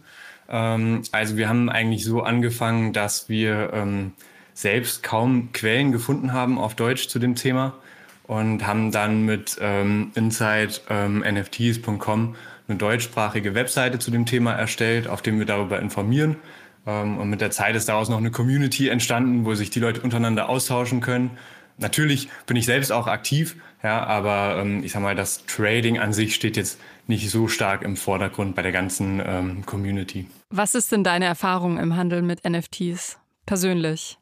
Ähm, 0.49 1.03
also 1.13 1.37
wir 1.37 1.49
haben 1.49 1.69
eigentlich 1.69 2.05
so 2.05 2.23
angefangen, 2.23 2.93
dass 2.93 3.29
wir 3.29 3.71
ähm, 3.73 4.13
selbst 4.53 5.03
kaum 5.03 5.53
Quellen 5.53 5.93
gefunden 5.93 6.33
haben 6.33 6.59
auf 6.59 6.75
Deutsch 6.75 7.09
zu 7.09 7.19
dem 7.19 7.35
Thema 7.35 7.75
und 8.25 8.67
haben 8.67 8.93
dann 8.93 9.25
mit 9.25 9.59
ähm, 9.61 10.13
insidernfts.com 10.15 12.37
eine 12.69 12.79
deutschsprachige 12.79 13.55
Webseite 13.55 13.99
zu 13.99 14.11
dem 14.11 14.27
Thema 14.27 14.53
erstellt, 14.53 15.09
auf 15.09 15.23
dem 15.23 15.39
wir 15.39 15.47
darüber 15.47 15.81
informieren. 15.81 16.37
Ähm, 16.87 17.19
und 17.19 17.31
mit 17.31 17.41
der 17.41 17.51
Zeit 17.51 17.75
ist 17.75 17.89
daraus 17.89 18.09
noch 18.09 18.19
eine 18.19 18.31
Community 18.31 18.89
entstanden, 18.89 19.45
wo 19.45 19.55
sich 19.55 19.71
die 19.71 19.81
Leute 19.81 20.01
untereinander 20.01 20.49
austauschen 20.49 21.01
können. 21.01 21.33
Natürlich 21.79 22.29
bin 22.47 22.57
ich 22.57 22.67
selbst 22.67 22.93
auch 22.93 23.07
aktiv, 23.07 23.57
ja, 23.83 24.05
aber 24.05 24.59
ähm, 24.61 24.85
ich 24.85 24.93
sag 24.93 25.03
mal, 25.03 25.15
das 25.15 25.47
Trading 25.47 25.99
an 25.99 26.13
sich 26.13 26.35
steht 26.35 26.57
jetzt 26.57 26.79
nicht 27.07 27.31
so 27.31 27.49
stark 27.49 27.83
im 27.83 27.97
Vordergrund 27.97 28.55
bei 28.55 28.63
der 28.63 28.73
ganzen 28.73 29.23
ähm, 29.25 29.67
Community. 29.67 30.27
Was 30.51 30.75
ist 30.75 30.93
denn 30.93 31.05
deine 31.05 31.25
Erfahrung 31.25 31.79
im 31.79 31.97
Handel 31.97 32.23
mit 32.23 32.49
NFTs 32.49 33.19
persönlich? 33.47 34.19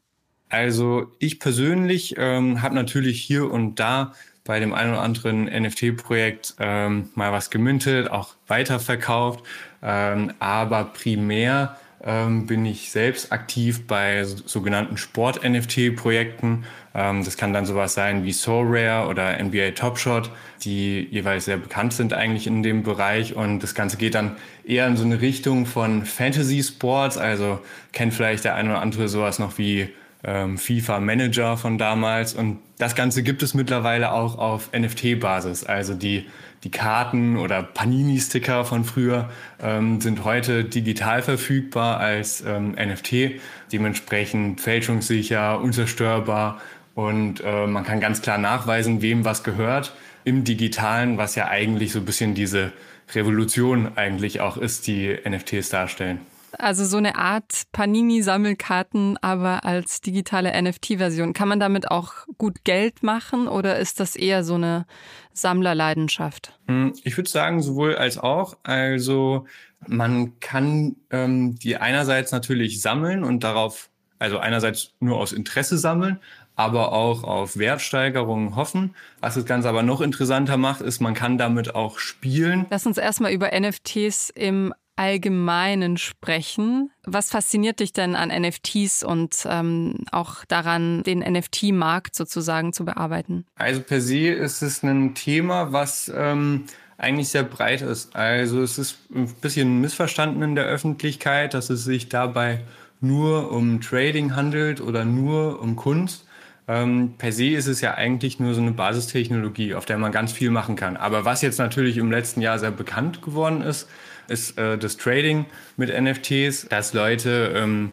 Also 0.49 1.11
ich 1.19 1.39
persönlich 1.39 2.15
ähm, 2.17 2.61
habe 2.61 2.73
natürlich 2.73 3.21
hier 3.21 3.51
und 3.51 3.79
da 3.79 4.13
bei 4.43 4.59
dem 4.59 4.73
einen 4.73 4.93
oder 4.93 5.01
anderen 5.03 5.45
NFT-Projekt 5.45 6.55
ähm, 6.59 7.09
mal 7.13 7.31
was 7.31 7.51
gemintet, 7.51 8.09
auch 8.09 8.33
weiterverkauft, 8.47 9.43
ähm, 9.83 10.33
aber 10.39 10.85
primär 10.85 11.77
ähm, 12.03 12.45
bin 12.45 12.65
ich 12.65 12.91
selbst 12.91 13.31
aktiv 13.31 13.85
bei 13.87 14.23
sogenannten 14.23 14.97
Sport-NFT-Projekten. 14.97 16.63
Ähm, 16.95 17.25
das 17.25 17.35
kann 17.35 17.53
dann 17.53 17.65
sowas 17.65 17.93
sein 17.93 18.23
wie 18.23 18.31
SoRare 18.31 19.07
oder 19.07 19.41
NBA 19.43 19.71
Top 19.71 19.97
Shot, 19.97 20.31
die 20.63 21.07
jeweils 21.11 21.45
sehr 21.45 21.57
bekannt 21.57 21.93
sind 21.93 22.13
eigentlich 22.13 22.47
in 22.47 22.63
dem 22.63 22.83
Bereich. 22.83 23.35
Und 23.35 23.59
das 23.59 23.75
Ganze 23.75 23.97
geht 23.97 24.15
dann 24.15 24.37
eher 24.63 24.87
in 24.87 24.95
so 24.95 25.03
eine 25.03 25.21
Richtung 25.21 25.65
von 25.65 26.05
Fantasy 26.05 26.63
Sports. 26.63 27.17
Also 27.17 27.59
kennt 27.91 28.13
vielleicht 28.13 28.45
der 28.45 28.55
eine 28.55 28.69
oder 28.69 28.81
andere 28.81 29.09
sowas 29.09 29.39
noch 29.39 29.57
wie 29.57 29.89
ähm, 30.23 30.57
FIFA 30.57 30.99
Manager 30.99 31.57
von 31.57 31.77
damals. 31.77 32.33
Und 32.33 32.59
das 32.77 32.95
Ganze 32.95 33.23
gibt 33.23 33.43
es 33.43 33.53
mittlerweile 33.53 34.13
auch 34.13 34.37
auf 34.37 34.71
NFT-Basis. 34.71 35.65
Also 35.65 35.93
die 35.93 36.25
die 36.63 36.71
Karten 36.71 37.37
oder 37.37 37.63
Panini-Sticker 37.63 38.65
von 38.65 38.83
früher 38.83 39.29
ähm, 39.61 40.01
sind 40.01 40.23
heute 40.25 40.65
digital 40.65 41.21
verfügbar 41.21 41.99
als 41.99 42.41
ähm, 42.45 42.71
NFT, 42.71 43.39
dementsprechend 43.71 44.59
fälschungssicher, 44.61 45.59
unzerstörbar 45.61 46.61
und 46.95 47.41
äh, 47.45 47.65
man 47.65 47.85
kann 47.85 47.99
ganz 47.99 48.21
klar 48.21 48.37
nachweisen, 48.37 49.01
wem 49.01 49.23
was 49.23 49.43
gehört 49.43 49.93
im 50.25 50.43
digitalen, 50.43 51.17
was 51.17 51.35
ja 51.35 51.47
eigentlich 51.47 51.93
so 51.93 51.99
ein 51.99 52.05
bisschen 52.05 52.35
diese 52.35 52.73
Revolution 53.15 53.93
eigentlich 53.95 54.41
auch 54.41 54.57
ist, 54.57 54.85
die 54.87 55.17
NFTs 55.27 55.69
darstellen. 55.69 56.19
Also 56.57 56.85
so 56.85 56.97
eine 56.97 57.15
Art 57.15 57.63
Panini-Sammelkarten, 57.71 59.17
aber 59.21 59.65
als 59.65 60.01
digitale 60.01 60.59
NFT-Version. 60.61 61.33
Kann 61.33 61.47
man 61.47 61.59
damit 61.59 61.91
auch 61.91 62.13
gut 62.37 62.63
Geld 62.63 63.03
machen 63.03 63.47
oder 63.47 63.77
ist 63.77 63.99
das 63.99 64.15
eher 64.15 64.43
so 64.43 64.55
eine 64.55 64.85
Sammlerleidenschaft? 65.33 66.59
Hm, 66.67 66.93
ich 67.03 67.17
würde 67.17 67.29
sagen, 67.29 67.61
sowohl 67.61 67.95
als 67.95 68.17
auch. 68.17 68.57
Also 68.63 69.45
man 69.87 70.39
kann 70.39 70.95
ähm, 71.09 71.55
die 71.55 71.77
einerseits 71.77 72.31
natürlich 72.31 72.81
sammeln 72.81 73.23
und 73.23 73.43
darauf, 73.43 73.89
also 74.17 74.39
einerseits 74.39 74.93
nur 74.99 75.17
aus 75.17 75.31
Interesse 75.31 75.77
sammeln, 75.77 76.19
aber 76.55 76.91
auch 76.91 77.23
auf 77.23 77.57
Wertsteigerungen 77.57 78.57
hoffen. 78.57 78.93
Was 79.21 79.35
das 79.35 79.45
Ganze 79.45 79.69
aber 79.69 79.81
noch 79.81 80.01
interessanter 80.01 80.57
macht, 80.57 80.81
ist, 80.81 80.99
man 80.99 81.13
kann 81.13 81.37
damit 81.37 81.73
auch 81.73 81.99
spielen. 81.99 82.65
Lass 82.69 82.85
uns 82.85 82.97
erstmal 82.97 83.31
über 83.31 83.57
NFTs 83.57 84.29
im 84.29 84.73
Allgemeinen 84.99 85.95
sprechen. 85.95 86.91
Was 87.05 87.29
fasziniert 87.29 87.79
dich 87.79 87.93
denn 87.93 88.15
an 88.15 88.27
NFTs 88.37 89.01
und 89.01 89.47
ähm, 89.49 89.95
auch 90.11 90.43
daran, 90.43 91.03
den 91.03 91.19
NFT-Markt 91.19 92.15
sozusagen 92.15 92.73
zu 92.73 92.83
bearbeiten? 92.83 93.45
Also 93.55 93.79
per 93.79 94.01
se 94.01 94.27
ist 94.27 94.61
es 94.61 94.83
ein 94.83 95.15
Thema, 95.15 95.71
was 95.71 96.11
ähm, 96.13 96.65
eigentlich 96.97 97.29
sehr 97.29 97.43
breit 97.43 97.81
ist. 97.81 98.13
Also 98.13 98.61
es 98.61 98.77
ist 98.77 98.97
ein 99.15 99.33
bisschen 99.35 99.79
missverstanden 99.79 100.43
in 100.43 100.55
der 100.55 100.65
Öffentlichkeit, 100.65 101.53
dass 101.53 101.69
es 101.69 101.85
sich 101.85 102.09
dabei 102.09 102.59
nur 102.99 103.53
um 103.53 103.79
Trading 103.79 104.35
handelt 104.35 104.81
oder 104.81 105.05
nur 105.05 105.61
um 105.61 105.77
Kunst. 105.77 106.25
Ähm, 106.67 107.13
per 107.17 107.31
se 107.31 107.51
ist 107.51 107.67
es 107.67 107.79
ja 107.79 107.93
eigentlich 107.93 108.41
nur 108.41 108.53
so 108.53 108.59
eine 108.59 108.73
Basistechnologie, 108.73 109.75
auf 109.75 109.85
der 109.85 109.97
man 109.97 110.11
ganz 110.11 110.33
viel 110.33 110.51
machen 110.51 110.75
kann. 110.75 110.97
Aber 110.97 111.23
was 111.23 111.41
jetzt 111.41 111.57
natürlich 111.57 111.95
im 111.95 112.11
letzten 112.11 112.41
Jahr 112.41 112.59
sehr 112.59 112.71
bekannt 112.71 113.21
geworden 113.21 113.61
ist, 113.61 113.87
ist 114.29 114.57
äh, 114.57 114.77
das 114.77 114.97
Trading 114.97 115.45
mit 115.77 115.89
NFTs, 115.89 116.67
dass 116.69 116.93
Leute 116.93 117.53
ähm, 117.55 117.91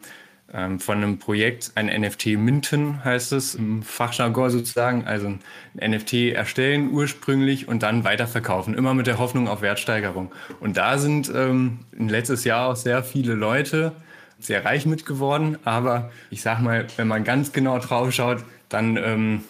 ähm, 0.53 0.79
von 0.79 0.97
einem 0.97 1.19
Projekt 1.19 1.71
ein 1.75 1.87
NFT 1.87 2.37
minten, 2.37 3.03
heißt 3.03 3.33
es 3.33 3.55
im 3.55 3.83
Fachjargon 3.83 4.49
sozusagen, 4.49 5.05
also 5.05 5.27
ein 5.27 5.91
NFT 5.91 6.33
erstellen 6.33 6.91
ursprünglich 6.91 7.67
und 7.67 7.83
dann 7.83 8.05
weiterverkaufen, 8.05 8.73
immer 8.73 8.93
mit 8.93 9.07
der 9.07 9.17
Hoffnung 9.17 9.49
auf 9.49 9.61
Wertsteigerung. 9.61 10.31
Und 10.61 10.77
da 10.77 10.97
sind 10.99 11.29
ähm, 11.35 11.79
letztes 11.97 12.45
Jahr 12.45 12.69
auch 12.69 12.77
sehr 12.77 13.03
viele 13.03 13.33
Leute 13.33 13.91
sehr 14.39 14.63
reich 14.63 14.85
mit 14.85 15.05
geworden, 15.05 15.57
aber 15.65 16.11
ich 16.29 16.41
sag 16.41 16.61
mal, 16.61 16.87
wenn 16.95 17.07
man 17.07 17.23
ganz 17.23 17.51
genau 17.51 17.79
drauf 17.79 18.13
schaut, 18.13 18.43
dann 18.69 18.95
ähm, 18.95 19.43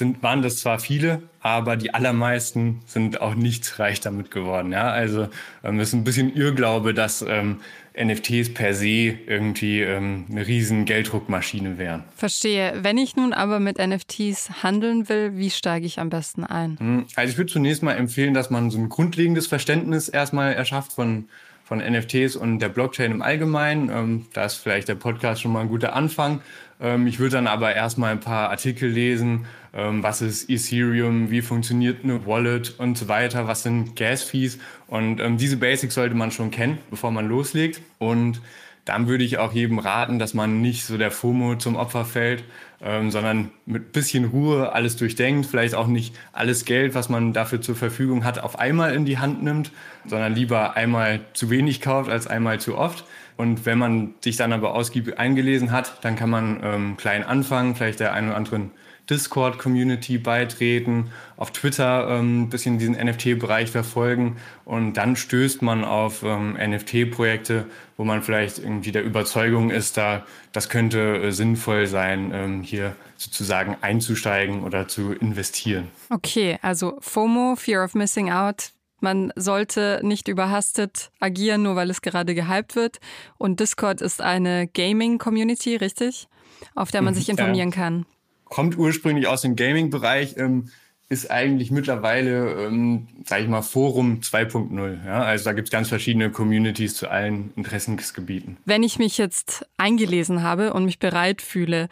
sind, 0.00 0.22
waren 0.24 0.42
das 0.42 0.56
zwar 0.56 0.80
viele, 0.80 1.22
aber 1.40 1.76
die 1.76 1.94
allermeisten 1.94 2.80
sind 2.86 3.20
auch 3.20 3.36
nicht 3.36 3.78
reich 3.78 4.00
damit 4.00 4.32
geworden. 4.32 4.72
Ja? 4.72 4.90
Also 4.90 5.28
ähm, 5.62 5.78
es 5.78 5.88
ist 5.88 5.94
ein 5.94 6.02
bisschen 6.02 6.34
Irrglaube, 6.34 6.92
dass 6.92 7.22
ähm, 7.22 7.60
NFTs 7.96 8.54
per 8.54 8.74
se 8.74 9.14
irgendwie 9.26 9.82
ähm, 9.82 10.26
eine 10.30 10.46
riesen 10.46 10.86
Gelddruckmaschine 10.86 11.78
wären. 11.78 12.04
Verstehe. 12.16 12.72
Wenn 12.82 12.98
ich 12.98 13.14
nun 13.14 13.32
aber 13.32 13.60
mit 13.60 13.78
NFTs 13.78 14.62
handeln 14.62 15.08
will, 15.08 15.36
wie 15.36 15.50
steige 15.50 15.86
ich 15.86 16.00
am 16.00 16.10
besten 16.10 16.44
ein? 16.44 16.78
Hm, 16.80 17.06
also 17.14 17.30
ich 17.30 17.38
würde 17.38 17.52
zunächst 17.52 17.82
mal 17.82 17.92
empfehlen, 17.92 18.34
dass 18.34 18.50
man 18.50 18.70
so 18.70 18.78
ein 18.78 18.88
grundlegendes 18.88 19.46
Verständnis 19.46 20.08
erstmal 20.08 20.54
erschafft 20.54 20.92
von 20.92 21.26
von 21.70 21.78
NFTs 21.78 22.34
und 22.34 22.58
der 22.58 22.68
Blockchain 22.68 23.12
im 23.12 23.22
Allgemeinen. 23.22 23.90
Ähm, 23.90 24.26
da 24.32 24.44
ist 24.44 24.56
vielleicht 24.56 24.88
der 24.88 24.96
Podcast 24.96 25.40
schon 25.40 25.52
mal 25.52 25.60
ein 25.60 25.68
guter 25.68 25.94
Anfang. 25.94 26.40
Ähm, 26.80 27.06
ich 27.06 27.18
würde 27.18 27.36
dann 27.36 27.46
aber 27.46 27.74
erstmal 27.74 28.12
ein 28.12 28.20
paar 28.20 28.50
Artikel 28.50 28.88
lesen. 28.88 29.46
Ähm, 29.72 30.02
was 30.02 30.22
ist 30.22 30.48
Ethereum? 30.48 31.30
Wie 31.30 31.42
funktioniert 31.42 32.04
eine 32.04 32.26
Wallet 32.26 32.74
und 32.78 32.96
so 32.96 33.08
weiter? 33.08 33.46
Was 33.46 33.62
sind 33.62 33.96
Gas-Fees? 33.96 34.58
Und 34.86 35.20
ähm, 35.20 35.36
diese 35.36 35.56
Basics 35.56 35.94
sollte 35.94 36.14
man 36.14 36.30
schon 36.30 36.50
kennen, 36.50 36.78
bevor 36.90 37.10
man 37.10 37.28
loslegt. 37.28 37.80
Und 37.98 38.40
dann 38.84 39.06
würde 39.06 39.24
ich 39.24 39.38
auch 39.38 39.52
jedem 39.52 39.78
raten, 39.78 40.18
dass 40.18 40.34
man 40.34 40.62
nicht 40.62 40.84
so 40.84 40.96
der 40.96 41.10
FOMO 41.10 41.56
zum 41.56 41.76
Opfer 41.76 42.04
fällt, 42.04 42.44
ähm, 42.82 43.10
sondern 43.10 43.50
mit 43.66 43.92
bisschen 43.92 44.24
Ruhe 44.24 44.72
alles 44.72 44.96
durchdenkt, 44.96 45.46
vielleicht 45.46 45.74
auch 45.74 45.86
nicht 45.86 46.16
alles 46.32 46.64
Geld, 46.64 46.94
was 46.94 47.08
man 47.08 47.32
dafür 47.32 47.60
zur 47.60 47.76
Verfügung 47.76 48.24
hat, 48.24 48.38
auf 48.38 48.58
einmal 48.58 48.94
in 48.94 49.04
die 49.04 49.18
Hand 49.18 49.42
nimmt, 49.42 49.70
sondern 50.06 50.34
lieber 50.34 50.76
einmal 50.76 51.20
zu 51.34 51.50
wenig 51.50 51.80
kauft 51.80 52.10
als 52.10 52.26
einmal 52.26 52.58
zu 52.58 52.76
oft. 52.76 53.04
Und 53.40 53.64
wenn 53.64 53.78
man 53.78 54.12
sich 54.20 54.36
dann 54.36 54.52
aber 54.52 54.74
ausgiebig 54.74 55.18
eingelesen 55.18 55.72
hat, 55.72 56.04
dann 56.04 56.14
kann 56.14 56.28
man 56.28 56.60
ähm, 56.62 56.96
klein 56.98 57.24
anfangen, 57.24 57.74
vielleicht 57.74 57.98
der 57.98 58.12
einen 58.12 58.28
oder 58.28 58.36
anderen 58.36 58.70
Discord-Community 59.08 60.18
beitreten, 60.18 61.10
auf 61.38 61.50
Twitter 61.50 62.06
ähm, 62.10 62.42
ein 62.42 62.50
bisschen 62.50 62.78
diesen 62.78 62.96
NFT-Bereich 62.96 63.70
verfolgen 63.70 64.36
und 64.66 64.92
dann 64.98 65.16
stößt 65.16 65.62
man 65.62 65.84
auf 65.84 66.22
ähm, 66.22 66.52
NFT-Projekte, 66.52 67.64
wo 67.96 68.04
man 68.04 68.22
vielleicht 68.22 68.58
irgendwie 68.58 68.92
der 68.92 69.04
Überzeugung 69.04 69.70
ist, 69.70 69.96
da 69.96 70.26
das 70.52 70.68
könnte 70.68 71.22
äh, 71.22 71.32
sinnvoll 71.32 71.86
sein, 71.86 72.32
ähm, 72.34 72.62
hier 72.62 72.94
sozusagen 73.16 73.74
einzusteigen 73.80 74.64
oder 74.64 74.86
zu 74.86 75.14
investieren. 75.14 75.88
Okay, 76.10 76.58
also 76.60 76.98
FOMO, 77.00 77.56
Fear 77.56 77.84
of 77.84 77.94
Missing 77.94 78.30
Out, 78.30 78.72
man 79.00 79.32
sollte 79.36 80.00
nicht 80.02 80.28
überhastet 80.28 81.10
agieren, 81.20 81.62
nur 81.62 81.76
weil 81.76 81.90
es 81.90 82.02
gerade 82.02 82.34
gehypt 82.34 82.76
wird. 82.76 82.98
Und 83.38 83.60
Discord 83.60 84.00
ist 84.00 84.20
eine 84.20 84.68
Gaming-Community, 84.68 85.76
richtig? 85.76 86.28
Auf 86.74 86.90
der 86.90 87.02
man 87.02 87.14
mhm, 87.14 87.18
sich 87.18 87.28
informieren 87.28 87.70
ja. 87.70 87.76
kann 87.76 88.06
kommt 88.50 88.76
ursprünglich 88.76 89.26
aus 89.26 89.40
dem 89.40 89.56
Gaming-Bereich, 89.56 90.36
ähm, 90.36 90.68
ist 91.08 91.30
eigentlich 91.30 91.72
mittlerweile, 91.72 92.66
ähm, 92.66 93.08
sage 93.24 93.42
ich 93.42 93.48
mal, 93.48 93.62
Forum 93.62 94.20
2.0. 94.20 95.04
Ja? 95.06 95.22
Also 95.22 95.46
da 95.46 95.52
gibt 95.54 95.68
es 95.68 95.72
ganz 95.72 95.88
verschiedene 95.88 96.30
Communities 96.30 96.94
zu 96.94 97.08
allen 97.08 97.52
Interessensgebieten. 97.56 98.58
Wenn 98.64 98.84
ich 98.84 98.98
mich 98.98 99.18
jetzt 99.18 99.66
eingelesen 99.76 100.42
habe 100.42 100.72
und 100.72 100.84
mich 100.84 100.98
bereit 101.00 101.42
fühle 101.42 101.88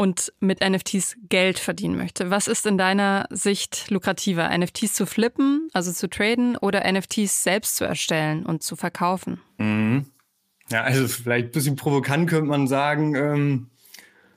und 0.00 0.32
mit 0.40 0.66
NFTs 0.66 1.18
Geld 1.28 1.58
verdienen 1.58 1.94
möchte, 1.94 2.30
was 2.30 2.48
ist 2.48 2.64
in 2.64 2.78
deiner 2.78 3.26
Sicht 3.28 3.90
lukrativer? 3.90 4.48
NFTs 4.48 4.94
zu 4.94 5.04
flippen, 5.04 5.68
also 5.74 5.92
zu 5.92 6.08
traden, 6.08 6.56
oder 6.56 6.90
NFTs 6.90 7.42
selbst 7.42 7.76
zu 7.76 7.84
erstellen 7.84 8.46
und 8.46 8.62
zu 8.62 8.76
verkaufen? 8.76 9.42
Mhm. 9.58 10.06
Ja, 10.70 10.84
also 10.84 11.06
vielleicht 11.06 11.48
ein 11.48 11.50
bisschen 11.50 11.76
provokant 11.76 12.30
könnte 12.30 12.48
man 12.48 12.66
sagen, 12.66 13.14
ähm, 13.14 13.66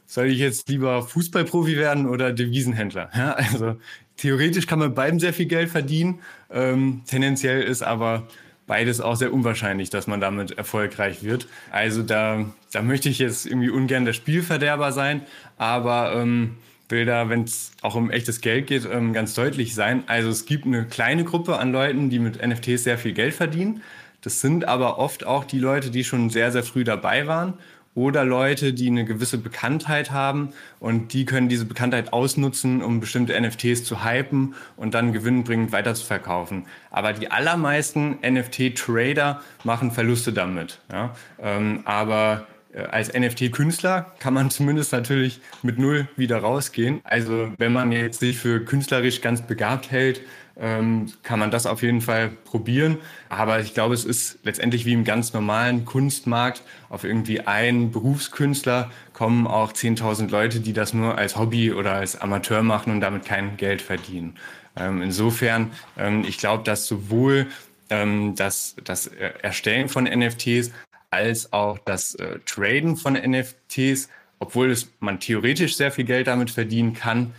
soll 0.06 0.26
ich 0.26 0.40
jetzt 0.40 0.68
lieber 0.68 1.02
Fußballprofi 1.02 1.78
werden 1.78 2.10
oder 2.10 2.34
Devisenhändler? 2.34 3.10
Ja, 3.16 3.32
also 3.32 3.78
theoretisch 4.18 4.68
kann 4.68 4.80
man 4.80 4.94
beiden 4.94 5.22
sehr 5.22 5.32
viel 5.32 5.46
Geld 5.46 5.70
verdienen. 5.70 6.20
Ähm, 6.52 7.04
tendenziell 7.08 7.62
ist 7.64 7.84
aber 7.84 8.28
beides 8.68 9.02
auch 9.02 9.16
sehr 9.16 9.34
unwahrscheinlich, 9.34 9.90
dass 9.90 10.08
man 10.08 10.22
damit 10.22 10.58
erfolgreich 10.58 11.24
wird. 11.24 11.48
Also 11.72 12.04
da, 12.04 12.46
da 12.72 12.82
möchte 12.82 13.10
ich 13.10 13.20
jetzt 13.20 13.46
irgendwie 13.46 13.70
ungern 13.70 14.06
der 14.06 14.14
Spielverderber 14.14 14.92
sein, 14.92 15.22
aber 15.58 16.14
ähm, 16.16 16.58
will 16.90 17.06
da, 17.06 17.30
wenn 17.30 17.44
es 17.44 17.72
auch 17.82 17.96
um 17.96 18.12
echtes 18.12 18.42
Geld 18.42 18.68
geht, 18.68 18.88
ähm, 18.90 19.14
ganz 19.14 19.34
deutlich 19.34 19.76
sein. 19.76 20.04
Also 20.08 20.30
es 20.30 20.46
gibt 20.46 20.66
eine 20.66 20.86
kleine 20.86 21.24
Gruppe 21.24 21.58
an 21.58 21.72
Leuten, 21.72 22.10
die 22.10 22.20
mit 22.20 22.46
NFTs 22.46 22.84
sehr 22.84 22.98
viel 22.98 23.14
Geld 23.14 23.34
verdienen. 23.34 23.82
Das 24.22 24.40
sind 24.40 24.66
aber 24.66 25.00
oft 25.00 25.26
auch 25.26 25.44
die 25.44 25.60
Leute, 25.60 25.92
die 25.92 26.06
schon 26.06 26.30
sehr, 26.30 26.52
sehr 26.52 26.64
früh 26.64 26.86
dabei 26.86 27.28
waren 27.28 27.56
oder 27.96 28.26
Leute, 28.26 28.74
die 28.74 28.88
eine 28.88 29.06
gewisse 29.06 29.38
Bekanntheit 29.38 30.12
haben 30.12 30.50
und 30.80 31.14
die 31.14 31.26
können 31.26 31.50
diese 31.50 31.66
Bekanntheit 31.66 32.12
ausnutzen, 32.12 32.82
um 32.82 33.00
bestimmte 33.00 33.40
NFTs 33.40 33.84
zu 33.84 34.04
hypen 34.04 34.56
und 34.78 34.94
dann 34.94 35.14
gewinnbringend 35.14 35.72
weiterzuverkaufen. 35.72 36.66
Aber 36.90 37.14
die 37.14 37.30
allermeisten 37.30 38.18
NFT-Trader 38.26 39.42
machen 39.64 39.92
Verluste 39.92 40.34
damit. 40.34 40.80
Ja? 40.92 41.16
Ähm, 41.40 41.82
aber 41.86 42.48
äh, 42.74 42.84
als 42.86 43.14
NFT-Künstler 43.14 44.14
kann 44.20 44.34
man 44.34 44.50
zumindest 44.50 44.92
natürlich 44.92 45.40
mit 45.62 45.78
Null 45.78 46.08
wieder 46.16 46.38
rausgehen. 46.38 47.02
Also 47.04 47.52
wenn 47.58 47.74
man 47.74 47.92
jetzt 47.92 48.20
sich 48.20 48.38
für 48.38 48.64
künstlerisch 48.66 49.22
ganz 49.22 49.42
begabt 49.42 49.92
hält, 49.92 50.22
ähm, 50.60 51.12
kann 51.24 51.40
man 51.40 51.52
das 51.52 51.66
auf 51.66 51.82
jeden 51.82 52.02
Fall 52.02 52.30
probieren. 52.30 52.98
Aber 53.30 53.60
ich 53.60 53.74
glaube, 53.74 53.94
es 53.94 54.06
ist 54.06 54.40
letztendlich 54.44 54.86
wie 54.86 54.94
im 54.94 55.04
ganz 55.04 55.34
normalen 55.34 55.86
Kunstmarkt. 55.86 56.62
Auf 56.90 57.04
irgendwie 57.04 57.42
einen 57.42 57.92
Berufskünstler 57.92 58.92
kommen 59.14 59.48
auch 59.48 59.74
10.000 59.74 60.30
Leute, 60.30 60.60
die 60.60 60.74
das 60.74 60.94
nur 60.94 61.18
als 61.18 61.38
Hobby 61.38 61.72
oder 61.72 61.94
als 61.94 62.20
Amateur 62.20 62.62
machen 62.62 62.92
und 62.94 63.02
damit 63.02 63.26
kein 63.26 63.58
Geld 63.58 63.82
verdienen. 63.82 64.36
Ähm, 64.76 65.02
insofern, 65.02 65.72
ähm, 65.98 66.24
ich 66.28 66.38
glaube, 66.38 66.64
dass 66.64 66.88
sowohl 66.88 67.48
ähm, 67.90 68.36
das, 68.36 68.76
das 68.84 69.08
Erstellen 69.08 69.90
von 69.90 70.06
NFTs 70.06 70.72
als 71.10 71.54
auch 71.54 71.78
das 71.80 72.16
äh, 72.16 72.40
Traden 72.46 72.96
von 72.96 73.14
NFTs, 73.14 74.10
obwohl 74.40 74.72
es, 74.72 74.90
man 75.00 75.20
theoretisch 75.20 75.76
sehr 75.76 75.92
viel 75.92 76.06
Geld 76.06 76.28
damit 76.28 76.50
verdienen 76.50 76.94
kann, 76.94 77.34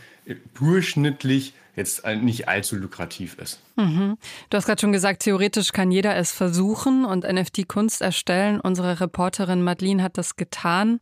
durchschnittlich 0.55 1.55
jetzt 1.77 2.07
nicht 2.07 2.49
allzu 2.49 2.77
lukrativ 2.77 3.39
ist. 3.39 3.61
Mhm. 3.77 4.17
Du 4.51 4.57
hast 4.57 4.67
gerade 4.67 4.81
schon 4.81 4.93
gesagt, 4.93 5.23
theoretisch 5.23 5.73
kann 5.73 5.91
jeder 5.91 6.17
es 6.17 6.33
versuchen 6.33 7.05
und 7.05 7.25
NFT-Kunst 7.25 8.01
erstellen. 8.01 8.61
Unsere 8.61 9.01
Reporterin 9.01 9.63
Madeline 9.63 10.03
hat 10.03 10.19
das 10.19 10.37
getan. 10.37 11.01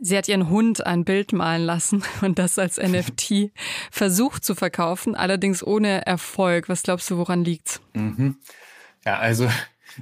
Sie 0.00 0.16
hat 0.16 0.28
ihren 0.28 0.48
Hund 0.48 0.86
ein 0.86 1.04
Bild 1.04 1.32
malen 1.32 1.64
lassen 1.64 2.02
und 2.22 2.38
das 2.38 2.58
als 2.58 2.78
NFT 2.78 3.50
versucht 3.90 4.44
zu 4.44 4.54
verkaufen, 4.54 5.14
allerdings 5.14 5.62
ohne 5.62 6.06
Erfolg. 6.06 6.68
Was 6.68 6.82
glaubst 6.82 7.10
du, 7.10 7.18
woran 7.18 7.44
liegt's? 7.44 7.80
Mhm. 7.92 8.36
Ja, 9.04 9.18
also 9.18 9.50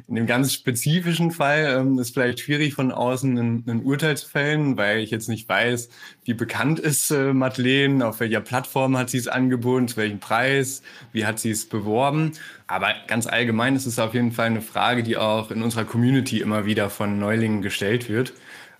in 0.09 0.15
dem 0.15 0.27
ganz 0.27 0.53
spezifischen 0.53 1.31
Fall 1.31 1.77
ähm, 1.79 1.99
ist 1.99 2.13
vielleicht 2.13 2.41
schwierig 2.41 2.75
von 2.75 2.93
außen 2.93 3.37
ein, 3.39 3.65
ein, 3.67 3.83
Urteil 3.83 4.17
zu 4.17 4.29
fällen, 4.29 4.77
weil 4.77 5.01
ich 5.01 5.11
jetzt 5.11 5.29
nicht 5.29 5.49
weiß, 5.49 5.89
wie 6.25 6.35
bekannt 6.35 6.79
ist 6.79 7.11
äh, 7.11 7.33
Madeleine, 7.33 8.07
auf 8.07 8.21
welcher 8.21 8.41
Plattform 8.41 8.97
hat 8.97 9.11
sie 9.11 9.19
es 9.19 9.29
angeboten, 9.29 9.89
zu 9.89 9.97
welchem 9.97 10.21
Preis, 10.21 10.83
wie 11.13 11.27
hat 11.27 11.39
sie 11.39 11.51
es 11.51 11.69
beworben. 11.69 12.33
Aber 12.67 12.95
ganz 13.07 13.27
allgemein 13.27 13.77
ist 13.77 13.87
es 13.87 13.99
auf 13.99 14.15
jeden 14.15 14.33
Fall 14.33 14.47
eine 14.47 14.61
Frage, 14.61 15.03
die 15.03 15.17
auch 15.17 15.51
in 15.51 15.63
unserer 15.63 15.85
Community 15.85 16.41
immer 16.41 16.67
wieder 16.67 16.91
von 16.91 17.19
Neulingen 17.19 17.63
gestellt 17.63 18.09
wird. 18.09 18.33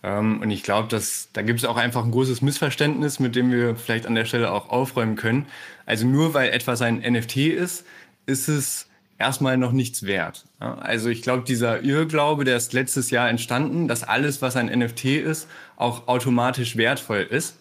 Ähm, 0.03 0.41
und 0.41 0.51
ich 0.51 0.63
glaube, 0.63 0.89
dass 0.89 1.29
da 1.33 1.43
gibt 1.43 1.59
es 1.59 1.65
auch 1.65 1.77
einfach 1.77 2.05
ein 2.05 2.11
großes 2.11 2.43
Missverständnis, 2.43 3.19
mit 3.21 3.37
dem 3.37 3.51
wir 3.51 3.77
vielleicht 3.77 4.07
an 4.07 4.15
der 4.15 4.25
Stelle 4.25 4.53
auch 4.53 4.71
aufräumen 4.71 5.17
können. 5.17 5.47
Also 5.87 6.07
nur 6.07 6.35
weil 6.35 6.51
etwas 6.51 6.83
ein 6.83 6.99
NFT 6.99 7.37
ist, 7.39 7.85
ist 8.27 8.49
es 8.49 8.90
erstmal 9.21 9.57
noch 9.57 9.73
nichts 9.73 10.05
wert. 10.05 10.47
Also 10.59 11.09
ich 11.09 11.23
glaube, 11.23 11.45
dieser 11.45 11.83
Irrglaube, 11.83 12.45
der 12.45 12.57
ist 12.57 12.73
letztes 12.73 13.11
Jahr 13.11 13.29
entstanden, 13.29 13.87
dass 13.87 14.03
alles, 14.03 14.43
was 14.43 14.57
ein 14.57 14.67
NFT 14.67 15.05
ist, 15.05 15.49
auch 15.77 16.09
automatisch 16.09 16.77
wertvoll 16.77 17.27
ist. 17.31 17.59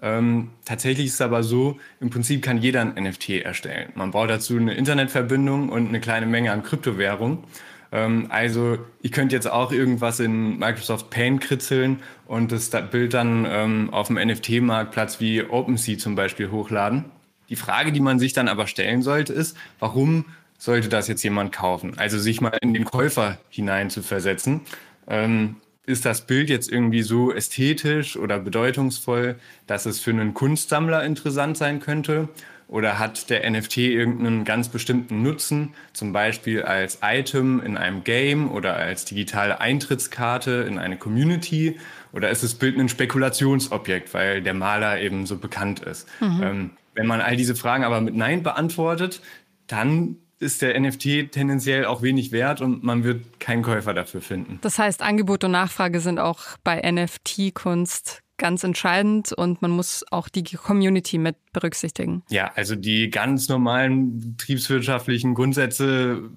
Ähm, 0.00 0.50
tatsächlich 0.64 1.06
ist 1.06 1.14
es 1.14 1.20
aber 1.20 1.44
so, 1.44 1.78
im 2.00 2.10
Prinzip 2.10 2.42
kann 2.42 2.58
jeder 2.58 2.80
ein 2.80 2.94
NFT 2.94 3.42
erstellen. 3.42 3.92
Man 3.94 4.10
braucht 4.10 4.30
dazu 4.30 4.56
eine 4.56 4.74
Internetverbindung 4.74 5.68
und 5.68 5.88
eine 5.88 6.00
kleine 6.00 6.26
Menge 6.26 6.50
an 6.50 6.64
Kryptowährung. 6.64 7.44
Ähm, 7.92 8.26
also 8.30 8.78
ich 9.00 9.12
könnte 9.12 9.36
jetzt 9.36 9.48
auch 9.48 9.70
irgendwas 9.70 10.18
in 10.18 10.58
Microsoft 10.58 11.10
Paint 11.10 11.40
kritzeln 11.40 12.00
und 12.26 12.50
das 12.50 12.70
Bild 12.90 13.14
dann 13.14 13.46
ähm, 13.48 13.90
auf 13.90 14.08
dem 14.08 14.16
NFT-Marktplatz 14.16 15.20
wie 15.20 15.44
OpenSea 15.44 15.98
zum 15.98 16.16
Beispiel 16.16 16.50
hochladen. 16.50 17.04
Die 17.48 17.56
Frage, 17.56 17.92
die 17.92 18.00
man 18.00 18.18
sich 18.18 18.32
dann 18.32 18.48
aber 18.48 18.66
stellen 18.66 19.02
sollte, 19.02 19.32
ist, 19.32 19.56
warum 19.78 20.24
sollte 20.62 20.88
das 20.88 21.08
jetzt 21.08 21.24
jemand 21.24 21.50
kaufen. 21.50 21.94
Also 21.96 22.20
sich 22.20 22.40
mal 22.40 22.56
in 22.60 22.72
den 22.72 22.84
Käufer 22.84 23.38
hinein 23.48 23.90
zu 23.90 24.00
versetzen. 24.00 24.60
Ähm, 25.08 25.56
ist 25.86 26.04
das 26.04 26.24
Bild 26.24 26.50
jetzt 26.50 26.70
irgendwie 26.70 27.02
so 27.02 27.32
ästhetisch 27.32 28.16
oder 28.16 28.38
bedeutungsvoll, 28.38 29.34
dass 29.66 29.86
es 29.86 29.98
für 29.98 30.12
einen 30.12 30.34
Kunstsammler 30.34 31.02
interessant 31.02 31.56
sein 31.56 31.80
könnte? 31.80 32.28
Oder 32.68 33.00
hat 33.00 33.28
der 33.28 33.50
NFT 33.50 33.78
irgendeinen 33.78 34.44
ganz 34.44 34.68
bestimmten 34.68 35.20
Nutzen, 35.22 35.74
zum 35.92 36.12
Beispiel 36.12 36.62
als 36.62 37.00
Item 37.02 37.60
in 37.60 37.76
einem 37.76 38.04
Game 38.04 38.48
oder 38.48 38.76
als 38.76 39.04
digitale 39.04 39.60
Eintrittskarte 39.60 40.64
in 40.68 40.78
eine 40.78 40.96
Community? 40.96 41.76
Oder 42.12 42.30
ist 42.30 42.44
das 42.44 42.54
Bild 42.54 42.78
ein 42.78 42.88
Spekulationsobjekt, 42.88 44.14
weil 44.14 44.42
der 44.42 44.54
Maler 44.54 45.00
eben 45.00 45.26
so 45.26 45.38
bekannt 45.38 45.80
ist? 45.80 46.08
Mhm. 46.20 46.40
Ähm, 46.40 46.70
wenn 46.94 47.08
man 47.08 47.20
all 47.20 47.34
diese 47.34 47.56
Fragen 47.56 47.82
aber 47.82 48.00
mit 48.00 48.14
Nein 48.14 48.44
beantwortet, 48.44 49.22
dann 49.66 50.18
ist 50.42 50.60
der 50.60 50.78
NFT 50.78 51.32
tendenziell 51.32 51.86
auch 51.86 52.02
wenig 52.02 52.32
wert 52.32 52.60
und 52.60 52.82
man 52.82 53.04
wird 53.04 53.40
keinen 53.40 53.62
Käufer 53.62 53.94
dafür 53.94 54.20
finden. 54.20 54.58
Das 54.62 54.78
heißt, 54.78 55.02
Angebot 55.02 55.44
und 55.44 55.52
Nachfrage 55.52 56.00
sind 56.00 56.18
auch 56.18 56.40
bei 56.64 56.80
NFT-Kunst 56.90 58.22
ganz 58.42 58.64
entscheidend 58.64 59.32
und 59.32 59.62
man 59.62 59.70
muss 59.70 60.04
auch 60.10 60.28
die 60.28 60.42
Community 60.42 61.16
mit 61.16 61.36
berücksichtigen. 61.52 62.24
Ja, 62.28 62.50
also 62.56 62.74
die 62.74 63.08
ganz 63.08 63.48
normalen 63.48 64.18
betriebswirtschaftlichen 64.18 65.34
Grundsätze 65.34 66.28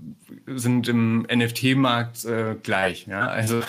sind 0.45 0.87
im 0.87 1.25
NFT-Markt 1.33 2.25
äh, 2.25 2.57
gleich. 2.61 3.07
Ja? 3.07 3.27
Also 3.27 3.61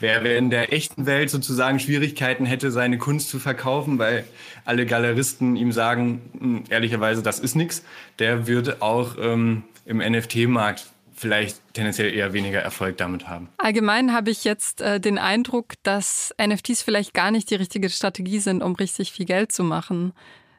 wer, 0.00 0.24
wer 0.24 0.38
in 0.38 0.48
der 0.48 0.72
echten 0.72 1.04
Welt 1.04 1.28
sozusagen 1.28 1.80
Schwierigkeiten 1.80 2.46
hätte, 2.46 2.70
seine 2.70 2.96
Kunst 2.96 3.28
zu 3.28 3.38
verkaufen, 3.38 3.98
weil 3.98 4.24
alle 4.64 4.86
Galeristen 4.86 5.56
ihm 5.56 5.72
sagen, 5.72 6.22
hm, 6.38 6.64
ehrlicherweise, 6.70 7.22
das 7.22 7.40
ist 7.40 7.56
nichts, 7.56 7.84
der 8.18 8.46
würde 8.46 8.80
auch 8.80 9.16
ähm, 9.20 9.64
im 9.84 9.98
NFT-Markt 9.98 10.86
vielleicht 11.14 11.60
tendenziell 11.74 12.12
eher 12.12 12.32
weniger 12.32 12.60
Erfolg 12.60 12.96
damit 12.96 13.28
haben. 13.28 13.48
Allgemein 13.58 14.12
habe 14.12 14.30
ich 14.30 14.44
jetzt 14.44 14.80
äh, 14.80 14.98
den 14.98 15.18
Eindruck, 15.18 15.74
dass 15.82 16.34
NFTs 16.42 16.82
vielleicht 16.82 17.14
gar 17.14 17.30
nicht 17.30 17.50
die 17.50 17.54
richtige 17.54 17.90
Strategie 17.90 18.40
sind, 18.40 18.62
um 18.62 18.74
richtig 18.74 19.12
viel 19.12 19.26
Geld 19.26 19.52
zu 19.52 19.62
machen. 19.62 20.12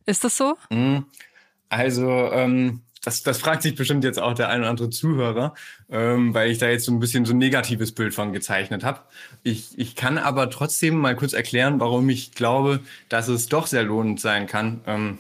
Ist 0.06 0.24
das 0.24 0.38
so? 0.38 0.56
Mhm. 0.70 1.06
Also, 1.70 2.10
ähm, 2.32 2.82
das, 3.04 3.24
das 3.24 3.38
fragt 3.40 3.64
sich 3.64 3.76
bestimmt 3.76 4.04
jetzt 4.06 4.20
auch 4.20 4.34
der 4.34 4.50
ein 4.50 4.62
oder 4.62 4.70
andere 4.70 4.90
Zuhörer, 4.90 5.54
ähm, 5.90 6.34
weil 6.34 6.50
ich 6.50 6.60
da 6.60 6.70
jetzt 6.70 6.86
so 6.86 6.92
ein 6.94 7.00
bisschen 7.00 7.26
so 7.26 7.34
ein 7.34 7.38
negatives 7.38 7.92
Bild 7.92 8.14
von 8.14 8.32
gezeichnet 8.32 8.84
habe. 8.84 9.02
Ich, 9.44 9.78
ich 9.78 9.96
kann 9.96 10.18
aber 10.18 10.50
trotzdem 10.50 10.96
mal 10.96 11.16
kurz 11.16 11.34
erklären, 11.34 11.80
warum 11.82 12.08
ich 12.10 12.32
glaube, 12.32 12.80
dass 13.10 13.28
es 13.28 13.48
doch 13.48 13.68
sehr 13.68 13.84
lohnend 13.84 14.22
sein 14.22 14.48
kann, 14.48 14.82
ähm, 14.88 15.18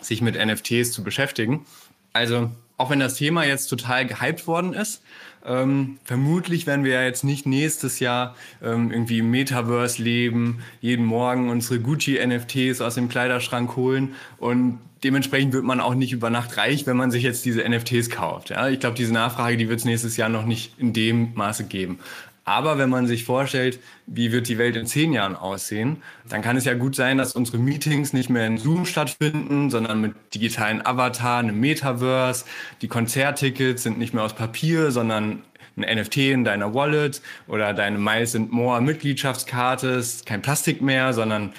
sich 0.00 0.20
mit 0.20 0.36
NFTs 0.36 0.92
zu 0.92 1.02
beschäftigen. 1.02 1.66
Also 2.12 2.50
auch 2.76 2.90
wenn 2.90 3.00
das 3.00 3.14
Thema 3.14 3.44
jetzt 3.44 3.68
total 3.68 4.06
gehypt 4.06 4.46
worden 4.46 4.72
ist, 4.72 5.02
ähm, 5.44 5.98
vermutlich 6.04 6.66
werden 6.66 6.84
wir 6.84 6.92
ja 6.94 7.02
jetzt 7.04 7.22
nicht 7.22 7.46
nächstes 7.46 8.00
Jahr 8.00 8.34
ähm, 8.62 8.90
irgendwie 8.90 9.20
im 9.20 9.30
Metaverse 9.30 10.02
leben, 10.02 10.58
jeden 10.80 11.04
Morgen 11.04 11.48
unsere 11.50 11.80
Gucci-NFTs 11.80 12.80
aus 12.80 12.96
dem 12.96 13.08
Kleiderschrank 13.08 13.76
holen 13.76 14.14
und 14.38 14.80
dementsprechend 15.04 15.52
wird 15.52 15.64
man 15.64 15.80
auch 15.80 15.94
nicht 15.94 16.12
über 16.12 16.30
Nacht 16.30 16.56
reich, 16.56 16.86
wenn 16.86 16.96
man 16.96 17.12
sich 17.12 17.22
jetzt 17.22 17.44
diese 17.44 17.66
NFTs 17.68 18.10
kauft. 18.10 18.50
Ja? 18.50 18.68
Ich 18.68 18.80
glaube, 18.80 18.96
diese 18.96 19.12
Nachfrage, 19.12 19.56
die 19.56 19.68
wird 19.68 19.78
es 19.78 19.84
nächstes 19.84 20.16
Jahr 20.16 20.28
noch 20.28 20.44
nicht 20.44 20.72
in 20.78 20.92
dem 20.92 21.32
Maße 21.34 21.64
geben. 21.64 22.00
Aber 22.48 22.78
wenn 22.78 22.88
man 22.88 23.08
sich 23.08 23.24
vorstellt, 23.24 23.80
wie 24.06 24.30
wird 24.30 24.46
die 24.46 24.56
Welt 24.56 24.76
in 24.76 24.86
zehn 24.86 25.12
Jahren 25.12 25.34
aussehen, 25.34 25.96
dann 26.28 26.42
kann 26.42 26.56
es 26.56 26.64
ja 26.64 26.74
gut 26.74 26.94
sein, 26.94 27.18
dass 27.18 27.34
unsere 27.34 27.58
Meetings 27.58 28.12
nicht 28.12 28.30
mehr 28.30 28.46
in 28.46 28.56
Zoom 28.56 28.86
stattfinden, 28.86 29.68
sondern 29.68 30.00
mit 30.00 30.14
digitalen 30.32 30.84
Avatar, 30.86 31.40
einem 31.40 31.58
Metaverse. 31.58 32.44
Die 32.82 32.88
Konzerttickets 32.88 33.82
sind 33.82 33.98
nicht 33.98 34.14
mehr 34.14 34.22
aus 34.22 34.34
Papier, 34.34 34.92
sondern 34.92 35.42
ein 35.76 35.98
NFT 35.98 36.18
in 36.18 36.44
deiner 36.44 36.72
Wallet 36.72 37.20
oder 37.48 37.74
deine 37.74 37.98
Miles 37.98 38.36
and 38.36 38.52
More 38.52 38.80
Mitgliedschaftskarte 38.80 39.88
ist 39.88 40.24
kein 40.24 40.40
Plastik 40.40 40.80
mehr, 40.80 41.12
sondern 41.14 41.52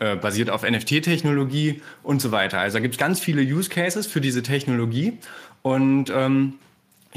äh, 0.00 0.16
basiert 0.16 0.50
auf 0.50 0.68
NFT-Technologie 0.68 1.80
und 2.02 2.20
so 2.20 2.32
weiter. 2.32 2.58
Also 2.58 2.78
da 2.78 2.80
gibt 2.80 2.94
es 2.94 2.98
ganz 2.98 3.20
viele 3.20 3.40
Use 3.40 3.70
Cases 3.70 4.08
für 4.08 4.20
diese 4.20 4.42
Technologie 4.42 5.16
und 5.62 6.10
ähm, 6.12 6.54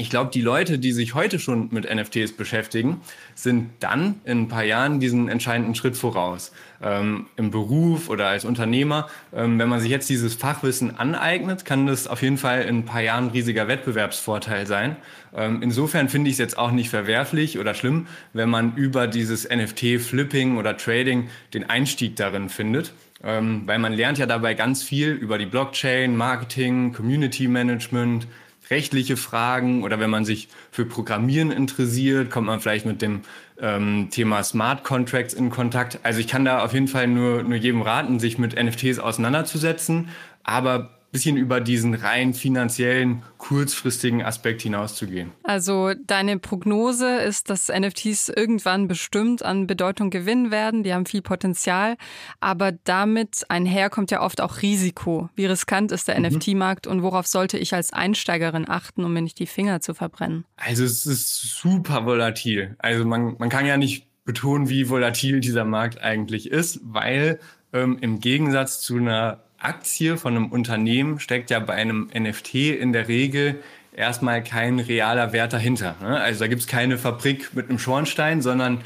ich 0.00 0.10
glaube, 0.10 0.30
die 0.32 0.40
Leute, 0.40 0.78
die 0.78 0.92
sich 0.92 1.14
heute 1.14 1.40
schon 1.40 1.70
mit 1.72 1.92
NFTs 1.92 2.32
beschäftigen, 2.32 3.00
sind 3.34 3.70
dann 3.80 4.20
in 4.24 4.42
ein 4.42 4.48
paar 4.48 4.62
Jahren 4.62 5.00
diesen 5.00 5.28
entscheidenden 5.28 5.74
Schritt 5.74 5.96
voraus. 5.96 6.52
Ähm, 6.80 7.26
Im 7.34 7.50
Beruf 7.50 8.08
oder 8.08 8.28
als 8.28 8.44
Unternehmer, 8.44 9.08
ähm, 9.34 9.58
wenn 9.58 9.68
man 9.68 9.80
sich 9.80 9.90
jetzt 9.90 10.08
dieses 10.08 10.34
Fachwissen 10.34 10.96
aneignet, 10.96 11.64
kann 11.64 11.88
das 11.88 12.06
auf 12.06 12.22
jeden 12.22 12.38
Fall 12.38 12.62
in 12.62 12.78
ein 12.78 12.84
paar 12.84 13.00
Jahren 13.00 13.24
ein 13.24 13.30
riesiger 13.30 13.66
Wettbewerbsvorteil 13.66 14.68
sein. 14.68 14.94
Ähm, 15.36 15.62
insofern 15.62 16.08
finde 16.08 16.30
ich 16.30 16.34
es 16.34 16.38
jetzt 16.38 16.58
auch 16.58 16.70
nicht 16.70 16.90
verwerflich 16.90 17.58
oder 17.58 17.74
schlimm, 17.74 18.06
wenn 18.32 18.48
man 18.48 18.76
über 18.76 19.08
dieses 19.08 19.48
NFT-Flipping 19.50 20.58
oder 20.58 20.76
Trading 20.76 21.28
den 21.54 21.68
Einstieg 21.68 22.14
darin 22.14 22.50
findet. 22.50 22.92
Ähm, 23.24 23.62
weil 23.66 23.80
man 23.80 23.94
lernt 23.94 24.18
ja 24.18 24.26
dabei 24.26 24.54
ganz 24.54 24.84
viel 24.84 25.10
über 25.10 25.38
die 25.38 25.46
Blockchain, 25.46 26.16
Marketing, 26.16 26.92
Community 26.92 27.48
Management, 27.48 28.28
rechtliche 28.70 29.16
Fragen 29.16 29.82
oder 29.82 30.00
wenn 30.00 30.10
man 30.10 30.24
sich 30.24 30.48
für 30.70 30.84
Programmieren 30.84 31.50
interessiert, 31.50 32.30
kommt 32.30 32.46
man 32.46 32.60
vielleicht 32.60 32.86
mit 32.86 33.02
dem 33.02 33.22
ähm, 33.60 34.08
Thema 34.10 34.42
Smart 34.42 34.84
Contracts 34.84 35.34
in 35.34 35.50
Kontakt. 35.50 36.00
Also 36.02 36.20
ich 36.20 36.28
kann 36.28 36.44
da 36.44 36.64
auf 36.64 36.74
jeden 36.74 36.88
Fall 36.88 37.06
nur, 37.06 37.42
nur 37.42 37.56
jedem 37.56 37.82
raten, 37.82 38.20
sich 38.20 38.38
mit 38.38 38.60
NFTs 38.60 38.98
auseinanderzusetzen. 38.98 40.08
Aber 40.42 40.97
bisschen 41.10 41.36
über 41.36 41.60
diesen 41.60 41.94
rein 41.94 42.34
finanziellen, 42.34 43.22
kurzfristigen 43.38 44.22
Aspekt 44.22 44.62
hinauszugehen. 44.62 45.32
Also 45.42 45.92
deine 46.06 46.38
Prognose 46.38 47.18
ist, 47.20 47.50
dass 47.50 47.68
NFTs 47.68 48.28
irgendwann 48.28 48.88
bestimmt 48.88 49.42
an 49.42 49.66
Bedeutung 49.66 50.10
gewinnen 50.10 50.50
werden. 50.50 50.82
Die 50.82 50.92
haben 50.92 51.06
viel 51.06 51.22
Potenzial, 51.22 51.96
aber 52.40 52.72
damit 52.72 53.46
einher 53.48 53.88
kommt 53.88 54.10
ja 54.10 54.20
oft 54.20 54.40
auch 54.40 54.60
Risiko. 54.60 55.30
Wie 55.34 55.46
riskant 55.46 55.92
ist 55.92 56.08
der 56.08 56.18
mhm. 56.18 56.26
NFT-Markt 56.36 56.86
und 56.86 57.02
worauf 57.02 57.26
sollte 57.26 57.58
ich 57.58 57.74
als 57.74 57.92
Einsteigerin 57.92 58.68
achten, 58.68 59.04
um 59.04 59.12
mir 59.12 59.22
nicht 59.22 59.38
die 59.38 59.46
Finger 59.46 59.80
zu 59.80 59.94
verbrennen? 59.94 60.44
Also 60.56 60.84
es 60.84 61.06
ist 61.06 61.58
super 61.58 62.04
volatil. 62.04 62.76
Also 62.78 63.04
man, 63.06 63.36
man 63.38 63.48
kann 63.48 63.64
ja 63.64 63.76
nicht 63.76 64.06
betonen, 64.24 64.68
wie 64.68 64.90
volatil 64.90 65.40
dieser 65.40 65.64
Markt 65.64 66.02
eigentlich 66.02 66.50
ist, 66.50 66.80
weil 66.82 67.40
ähm, 67.72 67.96
im 68.00 68.20
Gegensatz 68.20 68.80
zu 68.80 68.96
einer 68.96 69.42
Aktie 69.58 70.16
von 70.16 70.36
einem 70.36 70.46
Unternehmen 70.46 71.20
steckt 71.20 71.50
ja 71.50 71.58
bei 71.58 71.74
einem 71.74 72.10
NFT 72.16 72.54
in 72.54 72.92
der 72.92 73.08
Regel 73.08 73.62
erstmal 73.94 74.42
kein 74.42 74.78
realer 74.78 75.32
Wert 75.32 75.52
dahinter. 75.52 75.96
Ne? 76.00 76.20
Also 76.20 76.40
da 76.40 76.46
gibt 76.46 76.62
es 76.62 76.66
keine 76.68 76.98
Fabrik 76.98 77.54
mit 77.54 77.68
einem 77.68 77.78
Schornstein, 77.78 78.40
sondern 78.40 78.82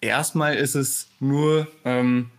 erstmal 0.00 0.54
ist 0.54 0.74
es 0.74 1.08
nur 1.20 1.68
ähm, 1.84 2.30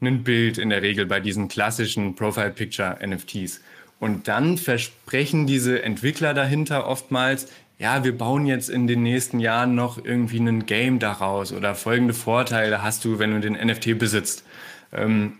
ein 0.00 0.24
Bild 0.24 0.58
in 0.58 0.70
der 0.70 0.82
Regel 0.82 1.06
bei 1.06 1.20
diesen 1.20 1.48
klassischen 1.48 2.14
Profile 2.14 2.50
Picture 2.50 2.98
NFTs. 3.06 3.60
Und 3.98 4.28
dann 4.28 4.56
versprechen 4.56 5.46
diese 5.46 5.82
Entwickler 5.82 6.32
dahinter 6.32 6.86
oftmals, 6.86 7.48
ja, 7.78 8.04
wir 8.04 8.16
bauen 8.16 8.46
jetzt 8.46 8.68
in 8.68 8.86
den 8.86 9.02
nächsten 9.02 9.40
Jahren 9.40 9.74
noch 9.74 10.02
irgendwie 10.02 10.38
ein 10.38 10.66
Game 10.66 10.98
daraus 10.98 11.52
oder 11.52 11.74
folgende 11.74 12.14
Vorteile 12.14 12.82
hast 12.82 13.04
du, 13.04 13.18
wenn 13.18 13.32
du 13.32 13.40
den 13.40 13.54
NFT 13.54 13.98
besitzt. 13.98 14.44
Ähm, 14.92 15.34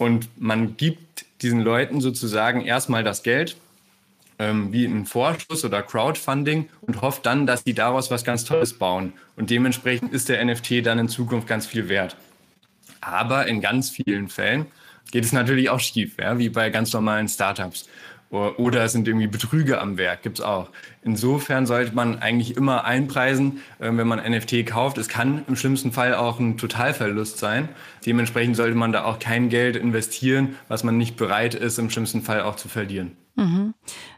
und 0.00 0.30
man 0.40 0.78
gibt 0.78 1.26
diesen 1.42 1.60
Leuten 1.60 2.00
sozusagen 2.00 2.62
erstmal 2.62 3.04
das 3.04 3.22
Geld, 3.22 3.58
ähm, 4.38 4.72
wie 4.72 4.86
ein 4.86 5.04
Vorschuss 5.04 5.62
oder 5.62 5.82
Crowdfunding 5.82 6.70
und 6.80 7.02
hofft 7.02 7.26
dann, 7.26 7.46
dass 7.46 7.64
die 7.64 7.74
daraus 7.74 8.10
was 8.10 8.24
ganz 8.24 8.46
Tolles 8.46 8.72
bauen. 8.72 9.12
Und 9.36 9.50
dementsprechend 9.50 10.14
ist 10.14 10.30
der 10.30 10.42
NFT 10.42 10.86
dann 10.86 10.98
in 10.98 11.10
Zukunft 11.10 11.46
ganz 11.46 11.66
viel 11.66 11.90
wert. 11.90 12.16
Aber 13.02 13.46
in 13.46 13.60
ganz 13.60 13.90
vielen 13.90 14.30
Fällen 14.30 14.68
geht 15.10 15.26
es 15.26 15.32
natürlich 15.32 15.68
auch 15.68 15.80
schief, 15.80 16.16
ja, 16.18 16.38
wie 16.38 16.48
bei 16.48 16.70
ganz 16.70 16.94
normalen 16.94 17.28
Startups. 17.28 17.86
Oder 18.30 18.84
es 18.84 18.92
sind 18.92 19.08
irgendwie 19.08 19.26
Betrüge 19.26 19.80
am 19.80 19.98
Werk, 19.98 20.22
gibt 20.22 20.38
es 20.38 20.44
auch. 20.44 20.70
Insofern 21.02 21.66
sollte 21.66 21.96
man 21.96 22.20
eigentlich 22.20 22.56
immer 22.56 22.84
einpreisen, 22.84 23.60
ähm, 23.80 23.98
wenn 23.98 24.06
man 24.06 24.20
NFT 24.20 24.66
kauft. 24.66 24.98
Es 24.98 25.08
kann 25.08 25.42
im 25.48 25.56
schlimmsten 25.56 25.90
Fall 25.90 26.14
auch 26.14 26.38
ein 26.38 26.56
Totalverlust 26.56 27.38
sein. 27.38 27.68
Dementsprechend 28.06 28.54
sollte 28.54 28.76
man 28.76 28.92
da 28.92 29.04
auch 29.04 29.18
kein 29.18 29.48
Geld 29.48 29.74
investieren, 29.74 30.54
was 30.68 30.84
man 30.84 30.96
nicht 30.96 31.16
bereit 31.16 31.56
ist, 31.56 31.78
im 31.80 31.90
schlimmsten 31.90 32.22
Fall 32.22 32.42
auch 32.42 32.54
zu 32.54 32.68
verlieren. 32.68 33.16
Mhm. 33.34 33.74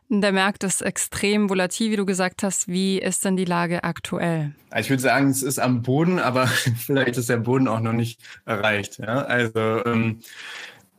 Der 0.09 0.33
Markt 0.33 0.63
ist 0.63 0.83
extrem 0.83 1.49
volatil, 1.49 1.91
wie 1.91 1.97
du 1.97 2.05
gesagt 2.05 2.43
hast. 2.43 2.69
Wie 2.69 2.99
ist 2.99 3.25
denn 3.25 3.39
die 3.39 3.47
Lage 3.47 3.83
aktuell? 3.83 4.53
Ich 4.77 4.91
würde 4.91 5.03
sagen, 5.03 5.31
es 5.31 5.43
ist 5.43 5.59
am 5.59 5.81
Boden, 5.81 6.19
aber 6.19 6.47
vielleicht 6.77 7.17
ist 7.17 7.31
der 7.31 7.39
Boden 7.39 7.67
auch 7.67 7.81
noch 7.81 7.95
nicht 7.95 8.21
erreicht. 8.45 8.99
Ja? 8.99 9.23
Also 9.23 9.83
ähm, 9.87 10.21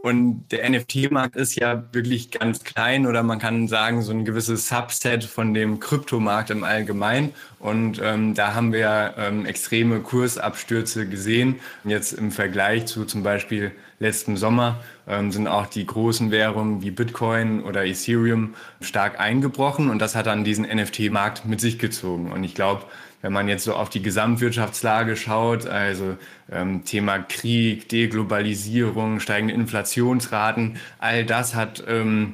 und 0.04 0.48
der 0.52 0.70
NFT-Markt 0.70 1.38
ist 1.38 1.56
ja 1.56 1.86
wirklich 1.94 2.30
ganz 2.30 2.66
klein 2.66 3.08
oder 3.08 3.24
man 3.24 3.40
kann 3.40 3.70
sagen, 3.70 4.02
so 4.02 4.12
ein 4.12 4.26
gewisses 4.26 4.68
Subset 4.68 5.24
von 5.24 5.54
dem 5.54 5.80
Kryptomarkt 5.80 6.50
im 6.50 6.66
Allgemeinen. 6.66 7.32
Und 7.60 8.02
ähm, 8.04 8.34
da 8.34 8.54
haben 8.54 8.74
wir 8.74 9.14
ähm, 9.18 9.46
extreme 9.46 10.02
Kursabstürze 10.02 11.08
gesehen. 11.08 11.56
Jetzt 11.86 12.12
im 12.12 12.32
Vergleich 12.32 12.86
zu 12.86 13.06
zum 13.06 13.24
Beispiel 13.24 13.72
letzten 14.00 14.36
Sommer 14.36 14.84
ähm, 15.08 15.32
sind 15.32 15.48
auch 15.48 15.68
die 15.68 15.86
großen 15.86 16.32
Währungen 16.32 16.82
wie 16.82 16.92
Bitcoin 16.92 17.64
oder 17.64 17.86
Ethereum 17.86 18.56
stark 18.82 19.22
eingebrochen. 19.22 19.90
Und 19.90 20.00
das 20.00 20.16
hat 20.16 20.26
dann 20.26 20.44
diesen 20.44 20.66
NFT-Markt 20.66 21.46
mit 21.46 21.62
sich 21.62 21.80
gezogen. 21.80 22.34
Und 22.34 22.44
ich 22.44 22.56
glaube, 22.56 22.84
wenn 23.24 23.34
man 23.34 23.48
jetzt 23.48 23.64
so 23.64 23.74
auf 23.74 23.90
die 23.90 24.04
Gesamtwirtschaftslage 24.04 25.16
schaut, 25.16 25.66
also 25.66 26.18
ähm, 26.52 26.84
Thema 26.84 27.20
Krieg, 27.20 27.88
Deglobalisierung, 27.90 29.22
steigende 29.22 29.54
Inflationsraten, 29.56 30.78
all 31.00 31.26
das 31.26 31.56
hat 31.56 31.84
ähm, 31.88 32.34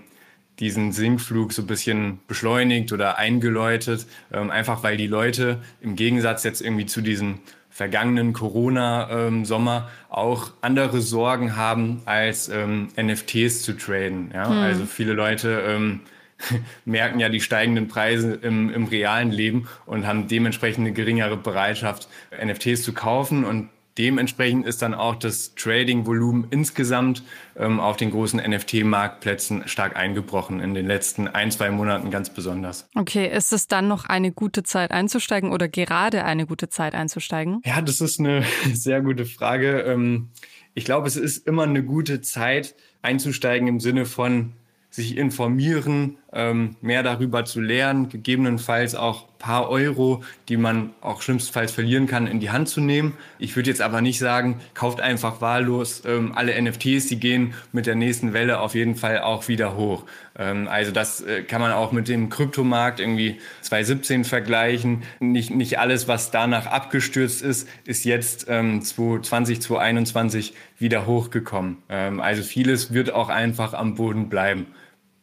diesen 0.60 0.92
Sinkflug 0.92 1.54
so 1.54 1.62
ein 1.62 1.68
bisschen 1.68 2.20
beschleunigt 2.28 2.92
oder 2.92 3.20
eingeläutet, 3.20 4.08
ähm, 4.34 4.50
einfach 4.50 4.82
weil 4.84 4.98
die 4.98 5.08
Leute 5.08 5.60
im 5.80 5.96
Gegensatz 5.96 6.44
jetzt 6.44 6.60
irgendwie 6.60 6.88
zu 6.88 7.02
diesem 7.02 7.40
vergangenen 7.70 8.34
Corona-Sommer 8.34 9.78
ähm, 9.88 10.14
auch 10.14 10.52
andere 10.62 11.02
Sorgen 11.02 11.56
haben, 11.56 12.02
als 12.06 12.50
ähm, 12.50 12.88
NFTs 13.00 13.62
zu 13.62 13.78
traden. 13.78 14.32
Ja? 14.34 14.50
Hm. 14.50 14.58
Also 14.58 14.86
viele 14.88 15.14
Leute 15.14 15.64
ähm, 15.68 16.02
merken 16.86 17.20
ja 17.20 17.30
die 17.30 17.42
steigenden 17.42 17.88
Preise 17.88 18.34
im, 18.34 18.70
im 18.74 18.86
realen 18.86 19.32
Leben 19.32 19.68
und 19.86 20.08
haben 20.08 20.28
dementsprechend 20.28 20.86
eine 20.86 20.94
geringere 20.94 21.38
Bereitschaft, 21.38 22.08
NFTs 22.44 22.84
zu 22.84 22.94
kaufen. 22.94 23.46
Und 23.46 23.70
dementsprechend 23.98 24.66
ist 24.66 24.82
dann 24.82 24.94
auch 24.94 25.16
das 25.16 25.54
Trading-Volumen 25.56 26.48
insgesamt 26.52 27.24
ähm, 27.58 27.80
auf 27.80 27.98
den 27.98 28.12
großen 28.12 28.40
NFT-Marktplätzen 28.40 29.68
stark 29.68 29.98
eingebrochen 29.98 30.62
in 30.62 30.74
den 30.74 30.88
letzten 30.88 31.28
ein, 31.28 31.52
zwei 31.52 31.70
Monaten 31.70 32.10
ganz 32.10 32.30
besonders. 32.30 32.88
Okay, 32.96 33.28
ist 33.28 33.52
es 33.52 33.68
dann 33.68 33.88
noch 33.88 34.06
eine 34.06 34.32
gute 34.32 34.64
Zeit 34.64 34.92
einzusteigen 34.92 35.52
oder 35.52 35.68
gerade 35.68 36.24
eine 36.24 36.46
gute 36.46 36.70
Zeit 36.70 36.96
einzusteigen? 36.96 37.62
Ja, 37.66 37.82
das 37.82 38.00
ist 38.00 38.20
eine 38.20 38.44
sehr 38.74 39.02
gute 39.02 39.26
Frage. 39.26 39.82
Ähm, 39.82 40.30
ich 40.74 40.86
glaube, 40.86 41.08
es 41.08 41.18
ist 41.18 41.46
immer 41.46 41.64
eine 41.64 41.84
gute 41.84 42.22
Zeit 42.22 42.76
einzusteigen 43.02 43.68
im 43.68 43.80
Sinne 43.82 44.06
von 44.06 44.54
sich 44.90 45.18
informieren, 45.18 46.18
mehr 46.32 47.02
darüber 47.02 47.44
zu 47.44 47.60
lernen, 47.60 48.08
gegebenenfalls 48.10 48.94
auch 48.94 49.30
paar 49.40 49.70
Euro, 49.70 50.22
die 50.50 50.58
man 50.58 50.92
auch 51.02 51.22
schlimmstenfalls 51.22 51.72
verlieren 51.72 52.06
kann, 52.06 52.28
in 52.28 52.40
die 52.40 52.52
Hand 52.52 52.68
zu 52.68 52.82
nehmen. 52.82 53.14
Ich 53.40 53.56
würde 53.56 53.70
jetzt 53.70 53.82
aber 53.82 54.02
nicht 54.02 54.20
sagen, 54.20 54.60
kauft 54.74 55.00
einfach 55.00 55.42
wahllos 55.42 56.04
ähm, 56.06 56.34
alle 56.36 56.62
NFTs, 56.62 57.08
die 57.08 57.20
gehen 57.20 57.54
mit 57.72 57.86
der 57.86 57.96
nächsten 57.96 58.34
Welle 58.34 58.60
auf 58.60 58.76
jeden 58.76 58.96
Fall 58.96 59.22
auch 59.22 59.48
wieder 59.48 59.76
hoch. 59.78 60.04
Ähm, 60.38 60.68
also 60.68 60.92
das 60.92 61.22
äh, 61.22 61.44
kann 61.44 61.62
man 61.62 61.72
auch 61.72 61.94
mit 61.94 62.10
dem 62.10 62.30
Kryptomarkt 62.30 63.00
irgendwie 63.00 63.40
2017 63.62 64.26
vergleichen. 64.26 65.04
Nicht, 65.22 65.52
nicht 65.52 65.80
alles, 65.80 66.10
was 66.10 66.32
danach 66.32 66.68
abgestürzt 66.68 67.42
ist, 67.42 67.68
ist 67.86 68.04
jetzt 68.04 68.46
ähm, 68.50 68.82
2020, 68.82 69.62
2021 69.62 70.54
wieder 70.78 71.06
hochgekommen. 71.06 71.78
Ähm, 71.88 72.20
also 72.20 72.44
vieles 72.44 72.94
wird 72.94 73.14
auch 73.14 73.30
einfach 73.30 73.74
am 73.74 73.96
Boden 73.96 74.28
bleiben. 74.28 74.68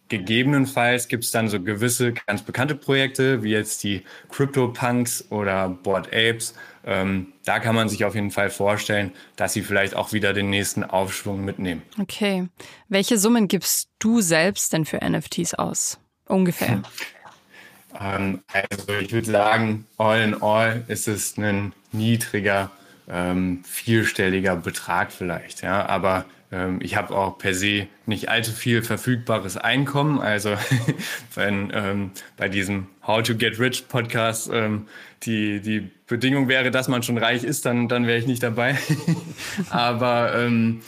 Gegebenenfalls 0.08 1.08
gibt 1.08 1.24
es 1.24 1.32
dann 1.32 1.48
so 1.48 1.60
gewisse 1.60 2.12
ganz 2.12 2.42
bekannte 2.42 2.76
Projekte, 2.76 3.42
wie 3.42 3.50
jetzt 3.50 3.82
die 3.82 4.04
CryptoPunks 4.30 5.30
oder 5.30 5.68
Board 5.68 6.08
Apes. 6.08 6.54
Ähm, 6.84 7.32
da 7.44 7.58
kann 7.58 7.74
man 7.74 7.88
sich 7.88 8.04
auf 8.04 8.14
jeden 8.14 8.30
Fall 8.30 8.48
vorstellen, 8.50 9.12
dass 9.34 9.52
sie 9.52 9.62
vielleicht 9.62 9.96
auch 9.96 10.12
wieder 10.12 10.32
den 10.32 10.48
nächsten 10.48 10.84
Aufschwung 10.84 11.44
mitnehmen. 11.44 11.82
Okay. 12.00 12.48
Welche 12.88 13.18
Summen 13.18 13.48
gibst 13.48 13.88
du 13.98 14.20
selbst 14.20 14.72
denn 14.72 14.84
für 14.84 14.98
NFTs 14.98 15.54
aus? 15.54 15.98
Ungefähr. 16.26 16.82
ähm, 18.00 18.42
also 18.52 18.92
ich 19.00 19.12
würde 19.12 19.30
sagen, 19.30 19.86
all 19.98 20.20
in 20.20 20.40
all 20.40 20.84
ist 20.86 21.08
es 21.08 21.36
ein 21.36 21.72
niedriger, 21.90 22.70
ähm, 23.08 23.64
vierstelliger 23.64 24.54
Betrag 24.54 25.10
vielleicht. 25.10 25.62
Ja, 25.62 25.86
aber 25.86 26.26
ich 26.80 26.96
habe 26.96 27.16
auch 27.16 27.38
per 27.38 27.54
se 27.54 27.88
nicht 28.06 28.28
allzu 28.28 28.52
viel 28.52 28.82
verfügbares 28.82 29.56
Einkommen. 29.56 30.20
Also 30.20 30.56
wenn 31.34 31.72
ähm, 31.74 32.10
bei 32.36 32.48
diesem 32.48 32.86
How 33.06 33.22
to 33.22 33.34
Get 33.34 33.58
Rich 33.58 33.88
Podcast 33.88 34.50
ähm, 34.52 34.86
die, 35.24 35.60
die 35.60 35.90
Bedingung 36.06 36.48
wäre, 36.48 36.70
dass 36.70 36.88
man 36.88 37.02
schon 37.02 37.18
reich 37.18 37.42
ist, 37.42 37.66
dann, 37.66 37.88
dann 37.88 38.06
wäre 38.06 38.18
ich 38.18 38.26
nicht 38.26 38.42
dabei. 38.42 38.76
Aber 39.70 40.34
ähm, 40.36 40.82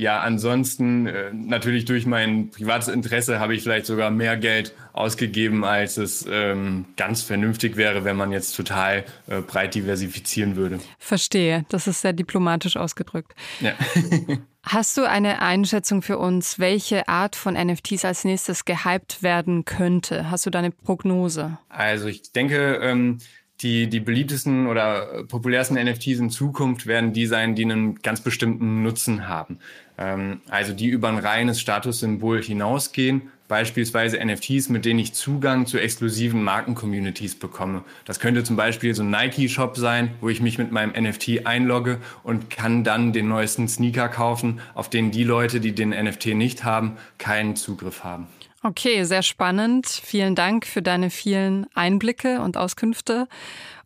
ja, 0.00 0.20
ansonsten 0.20 1.06
äh, 1.06 1.30
natürlich 1.30 1.84
durch 1.84 2.06
mein 2.06 2.48
privates 2.50 2.88
Interesse 2.88 3.38
habe 3.38 3.54
ich 3.54 3.62
vielleicht 3.62 3.84
sogar 3.84 4.10
mehr 4.10 4.38
Geld 4.38 4.74
ausgegeben, 4.94 5.62
als 5.62 5.98
es 5.98 6.26
ähm, 6.28 6.86
ganz 6.96 7.20
vernünftig 7.22 7.76
wäre, 7.76 8.02
wenn 8.02 8.16
man 8.16 8.32
jetzt 8.32 8.56
total 8.56 9.04
äh, 9.28 9.42
breit 9.42 9.74
diversifizieren 9.74 10.56
würde. 10.56 10.80
Verstehe, 10.98 11.66
das 11.68 11.86
ist 11.86 12.00
sehr 12.00 12.14
diplomatisch 12.14 12.78
ausgedrückt. 12.78 13.34
Ja. 13.60 13.74
Hast 14.62 14.96
du 14.96 15.06
eine 15.08 15.42
Einschätzung 15.42 16.00
für 16.00 16.16
uns, 16.16 16.58
welche 16.58 17.06
Art 17.06 17.36
von 17.36 17.54
NFTs 17.54 18.06
als 18.06 18.24
nächstes 18.24 18.64
gehypt 18.64 19.22
werden 19.22 19.66
könnte? 19.66 20.30
Hast 20.30 20.46
du 20.46 20.50
da 20.50 20.60
eine 20.60 20.70
Prognose? 20.70 21.58
Also 21.68 22.08
ich 22.08 22.32
denke, 22.32 22.80
ähm, 22.82 23.18
die, 23.62 23.88
die 23.88 24.00
beliebtesten 24.00 24.66
oder 24.66 25.24
populärsten 25.28 25.76
NFTs 25.76 26.18
in 26.18 26.30
Zukunft 26.30 26.86
werden 26.86 27.12
die 27.12 27.26
sein, 27.26 27.54
die 27.54 27.64
einen 27.64 27.96
ganz 27.96 28.20
bestimmten 28.20 28.82
Nutzen 28.82 29.28
haben. 29.28 29.58
Ähm, 29.98 30.40
also 30.48 30.72
die 30.72 30.88
über 30.88 31.08
ein 31.08 31.18
reines 31.18 31.60
Statussymbol 31.60 32.42
hinausgehen, 32.42 33.30
beispielsweise 33.48 34.24
NFTs, 34.24 34.68
mit 34.68 34.84
denen 34.84 35.00
ich 35.00 35.12
Zugang 35.12 35.66
zu 35.66 35.78
exklusiven 35.78 36.42
Marken-Communities 36.42 37.34
bekomme. 37.34 37.82
Das 38.04 38.20
könnte 38.20 38.44
zum 38.44 38.56
Beispiel 38.56 38.94
so 38.94 39.02
ein 39.02 39.10
Nike-Shop 39.10 39.76
sein, 39.76 40.12
wo 40.20 40.28
ich 40.28 40.40
mich 40.40 40.56
mit 40.56 40.70
meinem 40.70 40.92
NFT 40.92 41.46
einlogge 41.46 41.98
und 42.22 42.48
kann 42.48 42.84
dann 42.84 43.12
den 43.12 43.28
neuesten 43.28 43.68
Sneaker 43.68 44.08
kaufen, 44.08 44.60
auf 44.74 44.88
den 44.88 45.10
die 45.10 45.24
Leute, 45.24 45.60
die 45.60 45.74
den 45.74 45.90
NFT 45.90 46.26
nicht 46.26 46.64
haben, 46.64 46.96
keinen 47.18 47.56
Zugriff 47.56 48.04
haben. 48.04 48.28
Okay, 48.62 49.04
sehr 49.04 49.22
spannend. 49.22 49.86
Vielen 49.86 50.34
Dank 50.34 50.66
für 50.66 50.82
deine 50.82 51.08
vielen 51.08 51.66
Einblicke 51.74 52.42
und 52.42 52.58
Auskünfte. 52.58 53.26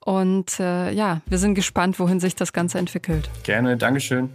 Und 0.01 0.59
äh, 0.59 0.91
ja, 0.91 1.21
wir 1.27 1.39
sind 1.39 1.55
gespannt, 1.55 2.01
wohin 2.01 2.19
sich 2.19 2.35
das 2.35 2.53
Ganze 2.53 2.79
entwickelt. 2.79 3.31
Gerne, 3.45 3.77
Dankeschön. 3.77 4.31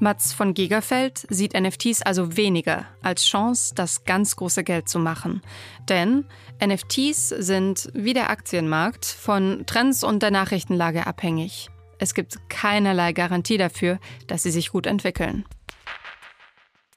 Mats 0.00 0.32
von 0.32 0.54
Gegerfeld 0.54 1.24
sieht 1.30 1.58
NFTs 1.58 2.02
also 2.02 2.36
weniger 2.36 2.84
als 3.00 3.24
Chance, 3.24 3.74
das 3.74 4.04
ganz 4.04 4.34
große 4.34 4.64
Geld 4.64 4.88
zu 4.88 4.98
machen. 4.98 5.40
Denn 5.88 6.24
NFTs 6.62 7.28
sind 7.28 7.90
wie 7.94 8.12
der 8.12 8.28
Aktienmarkt 8.28 9.06
von 9.06 9.64
Trends 9.66 10.02
und 10.02 10.22
der 10.22 10.32
Nachrichtenlage 10.32 11.06
abhängig. 11.06 11.70
Es 11.98 12.12
gibt 12.12 12.50
keinerlei 12.50 13.12
Garantie 13.12 13.56
dafür, 13.56 13.98
dass 14.26 14.42
sie 14.42 14.50
sich 14.50 14.70
gut 14.72 14.86
entwickeln. 14.86 15.44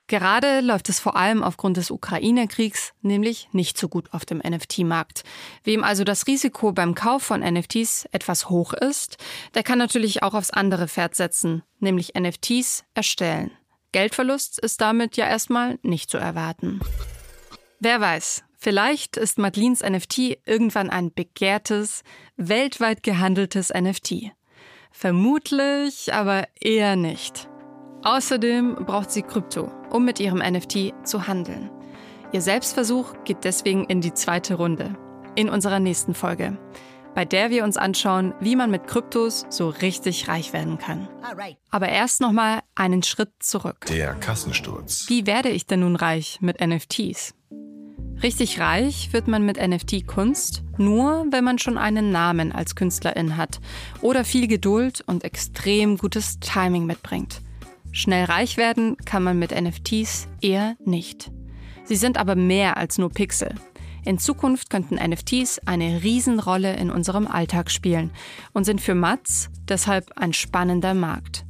Gerade 0.08 0.62
läuft 0.62 0.88
es 0.88 1.02
vor 1.02 1.18
allem 1.18 1.44
aufgrund 1.44 1.76
des 1.76 1.92
Ukraine-Kriegs 1.92 2.94
nämlich 3.02 3.50
nicht 3.52 3.78
so 3.78 3.90
gut 3.90 4.14
auf 4.14 4.26
dem 4.26 4.38
NFT-Markt. 4.38 5.24
Wem 5.66 5.84
also 5.84 6.06
das 6.06 6.28
Risiko 6.28 6.72
beim 6.72 6.96
Kauf 6.96 7.24
von 7.24 7.42
NFTs 7.42 8.08
etwas 8.14 8.50
hoch 8.50 8.72
ist, 8.72 9.18
der 9.54 9.64
kann 9.64 9.78
natürlich 9.78 10.24
auch 10.24 10.34
aufs 10.34 10.50
andere 10.50 10.88
Pferd 10.88 11.16
setzen, 11.16 11.62
nämlich 11.80 12.14
NFTs 12.18 12.86
erstellen. 12.94 13.52
Geldverlust 13.92 14.60
ist 14.60 14.80
damit 14.80 15.18
ja 15.18 15.28
erstmal 15.28 15.78
nicht 15.82 16.10
zu 16.10 16.18
erwarten. 16.18 16.80
Wer 17.80 18.00
weiß, 18.00 18.44
vielleicht 18.58 19.18
ist 19.18 19.38
Madeleines 19.38 19.82
NFT 19.82 20.40
irgendwann 20.46 20.90
ein 20.90 21.14
begehrtes, 21.14 22.04
weltweit 22.38 23.04
gehandeltes 23.04 23.74
NFT. 23.74 24.32
Vermutlich, 24.92 26.14
aber 26.14 26.48
eher 26.60 26.96
nicht. 26.96 27.50
Außerdem 28.08 28.86
braucht 28.86 29.12
sie 29.12 29.22
Krypto, 29.22 29.70
um 29.90 30.06
mit 30.06 30.22
ihrem 30.22 30.38
NFT 30.38 30.94
zu 31.04 31.28
handeln. 31.28 31.70
Ihr 32.32 32.42
Selbstversuch 32.42 33.14
geht 33.26 33.44
deswegen 33.44 33.84
in 33.84 34.00
die 34.00 34.14
zweite 34.14 34.54
Runde, 34.54 34.96
in 35.36 35.50
unserer 35.50 35.82
nächsten 35.82 36.14
Folge, 36.14 36.58
bei 37.16 37.26
der 37.26 37.50
wir 37.50 37.66
uns 37.66 37.76
anschauen, 37.76 38.34
wie 38.40 38.56
man 38.56 38.72
mit 38.72 38.88
Kryptos 38.88 39.46
so 39.50 39.68
richtig 39.68 40.30
reich 40.30 40.54
werden 40.54 40.78
kann. 40.78 41.10
Aber 41.70 41.90
erst 41.90 42.22
nochmal 42.22 42.62
einen 42.76 43.04
Schritt 43.04 43.32
zurück. 43.40 43.86
Der 43.90 44.14
Kassensturz. 44.14 45.10
Wie 45.10 45.28
werde 45.28 45.50
ich 45.50 45.66
denn 45.66 45.82
nun 45.82 45.98
reich 45.98 46.38
mit 46.40 46.66
NFTs? 46.66 47.36
Richtig 48.24 48.62
reich 48.62 49.12
wird 49.12 49.28
man 49.28 49.46
mit 49.46 49.58
NFT-Kunst 49.58 50.64
nur, 50.78 51.26
wenn 51.32 51.44
man 51.44 51.60
schon 51.60 51.78
einen 51.78 52.14
Namen 52.14 52.54
als 52.54 52.76
Künstlerin 52.76 53.36
hat 53.36 53.60
oder 54.00 54.24
viel 54.24 54.48
Geduld 54.48 55.04
und 55.06 55.26
extrem 55.26 55.98
gutes 55.98 56.40
Timing 56.40 56.86
mitbringt. 56.86 57.42
Schnell 57.98 58.26
reich 58.26 58.58
werden 58.58 58.96
kann 59.06 59.24
man 59.24 59.40
mit 59.40 59.50
NFTs 59.60 60.28
eher 60.40 60.76
nicht. 60.86 61.32
Sie 61.84 61.96
sind 61.96 62.20
aber 62.20 62.36
mehr 62.36 62.78
als 62.78 63.00
nur 63.00 63.10
Pixel. 63.10 63.56
In 64.06 64.20
Zukunft 64.20 64.70
könnten 64.70 64.98
NFTs 65.04 65.58
eine 65.66 66.04
Riesenrolle 66.04 66.76
in 66.76 66.92
unserem 66.92 67.26
Alltag 67.26 67.72
spielen 67.72 68.12
und 68.54 68.66
sind 68.66 68.82
für 68.82 68.94
Mats 68.94 69.50
deshalb 69.68 70.12
ein 70.16 70.32
spannender 70.34 70.94
Markt. 70.94 71.44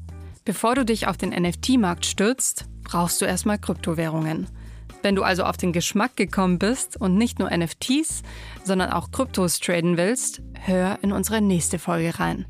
Bevor 0.45 0.75
du 0.75 0.86
dich 0.86 1.07
auf 1.07 1.17
den 1.17 1.31
NFT-Markt 1.31 2.05
stürzt, 2.05 2.63
brauchst 2.86 3.21
du 3.21 3.25
erstmal 3.25 3.60
Kryptowährungen. 3.60 4.47
Wenn 5.01 5.15
du 5.15 5.23
also 5.23 5.43
auf 5.43 5.57
den 5.57 5.73
Geschmack 5.73 6.15
gekommen 6.15 6.60
bist 6.60 6.95
und 6.95 7.17
nicht 7.17 7.39
nur 7.39 7.49
NFTs, 7.49 8.23
sondern 8.63 8.93
auch 8.93 9.12
Kryptos 9.12 9.60
traden 9.60 9.97
willst, 9.97 10.41
hör 10.53 10.97
in 11.01 11.12
unsere 11.12 11.41
nächste 11.41 11.77
Folge 11.77 12.17
rein. 12.21 12.45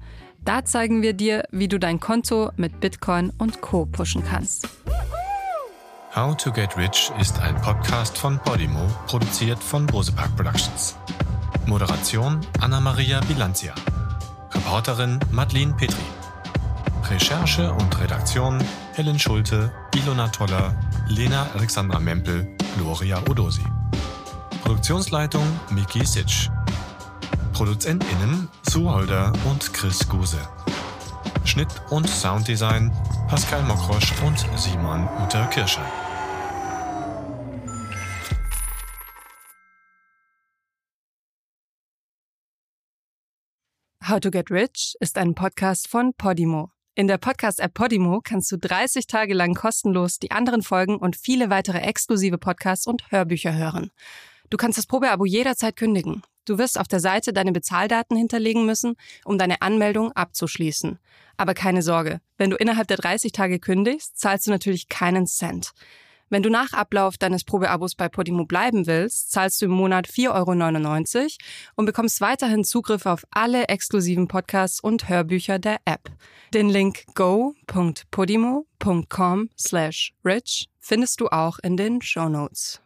Da 0.46 0.64
zeigen 0.64 1.02
wir 1.02 1.14
dir, 1.14 1.44
wie 1.52 1.68
du 1.68 1.78
dein 1.80 2.00
Konto 2.00 2.52
mit 2.56 2.80
Bitcoin 2.80 3.32
und 3.38 3.62
Co. 3.62 3.86
pushen 3.86 4.24
kannst. 4.24 4.68
How 6.16 6.36
to 6.36 6.52
Get 6.52 6.76
Rich 6.78 7.12
ist 7.20 7.40
ein 7.40 7.56
Podcast 7.62 8.18
von 8.18 8.40
Podimo, 8.40 8.80
produziert 9.08 9.60
von 9.60 9.86
Bosepark 9.86 10.36
Productions. 10.36 10.96
Moderation 11.66 12.40
Anna-Maria 12.60 13.20
Bilanzia. 13.28 13.76
Reporterin 14.54 15.20
Madeline 15.32 15.74
Petri. 15.74 16.02
Recherche 17.10 17.72
und 17.72 18.00
Redaktion 18.02 18.58
Helen 18.94 19.20
Schulte, 19.20 19.72
Ilona 19.96 20.28
Toller, 20.30 20.76
Lena 21.08 21.46
Alexandra 21.54 22.00
Mempel, 22.00 22.48
Gloria 22.78 23.20
Odosi. 23.30 23.64
Produktionsleitung 24.64 25.44
Miki 25.70 26.06
Sitsch. 26.06 26.50
ProduzentInnen 27.58 28.48
Sue 28.70 28.88
Holder 28.88 29.34
und 29.50 29.74
Chris 29.74 30.08
Guse. 30.08 30.38
Schnitt 31.44 31.70
und 31.90 32.08
Sounddesign 32.08 32.92
Pascal 33.28 33.64
Mokrosch 33.64 34.14
und 34.24 34.38
Simon 34.56 35.10
Uter 35.24 35.48
Kirscher. 35.48 35.84
How 44.08 44.20
to 44.20 44.30
Get 44.30 44.52
Rich 44.52 44.96
ist 45.00 45.18
ein 45.18 45.34
Podcast 45.34 45.88
von 45.88 46.14
Podimo. 46.14 46.70
In 46.94 47.08
der 47.08 47.18
Podcast-App 47.18 47.74
Podimo 47.74 48.22
kannst 48.24 48.52
du 48.52 48.58
30 48.58 49.08
Tage 49.08 49.34
lang 49.34 49.56
kostenlos 49.56 50.20
die 50.20 50.30
anderen 50.30 50.62
Folgen 50.62 50.98
und 50.98 51.16
viele 51.16 51.50
weitere 51.50 51.80
exklusive 51.80 52.38
Podcasts 52.38 52.86
und 52.86 53.10
Hörbücher 53.10 53.56
hören. 53.56 53.90
Du 54.52 54.58
kannst 54.58 54.78
das 54.78 54.86
Probeabo 54.86 55.26
jederzeit 55.26 55.76
kündigen. 55.76 56.22
Du 56.48 56.58
wirst 56.58 56.80
auf 56.80 56.88
der 56.88 57.02
Seite 57.02 57.34
deine 57.34 57.52
Bezahldaten 57.52 58.16
hinterlegen 58.16 58.66
müssen, 58.66 58.96
um 59.26 59.38
deine 59.38 59.62
Anmeldung 59.62 60.14
abzuschließen. 60.14 60.98
Aber 61.36 61.54
keine 61.54 61.82
Sorge, 61.82 62.22
wenn 62.38 62.50
du 62.50 62.56
innerhalb 62.56 62.88
der 62.88 62.96
30 62.98 63.34
Tage 63.34 63.60
kündigst, 63.60 64.18
zahlst 64.18 64.48
du 64.48 64.52
natürlich 64.52 64.88
keinen 64.88 65.28
Cent. 65.28 65.74
Wenn 66.30 66.44
du 66.44 66.50
nach 66.50 66.74
Ablauf 66.74 67.18
deines 67.18 67.44
Probeabos 67.44 67.96
bei 67.96 68.08
Podimo 68.10 68.46
bleiben 68.46 68.88
willst, 68.88 69.32
zahlst 69.32 69.62
du 69.62 69.66
im 69.66 69.72
Monat 69.72 70.08
4,99 70.08 71.18
Euro 71.18 71.28
und 71.76 71.86
bekommst 71.86 72.22
weiterhin 72.22 72.64
Zugriff 72.64 73.06
auf 73.06 73.26
alle 73.32 73.68
exklusiven 73.68 74.30
Podcasts 74.30 74.80
und 74.80 75.10
Hörbücher 75.10 75.60
der 75.60 75.80
App. 75.86 76.10
Den 76.54 76.70
Link 76.70 77.04
go.podimo.com 77.14 79.50
slash 79.58 80.14
rich 80.24 80.70
findest 80.80 81.20
du 81.20 81.28
auch 81.28 81.60
in 81.60 81.76
den 81.78 82.02
Show 82.02 82.30
Notes. 82.30 82.82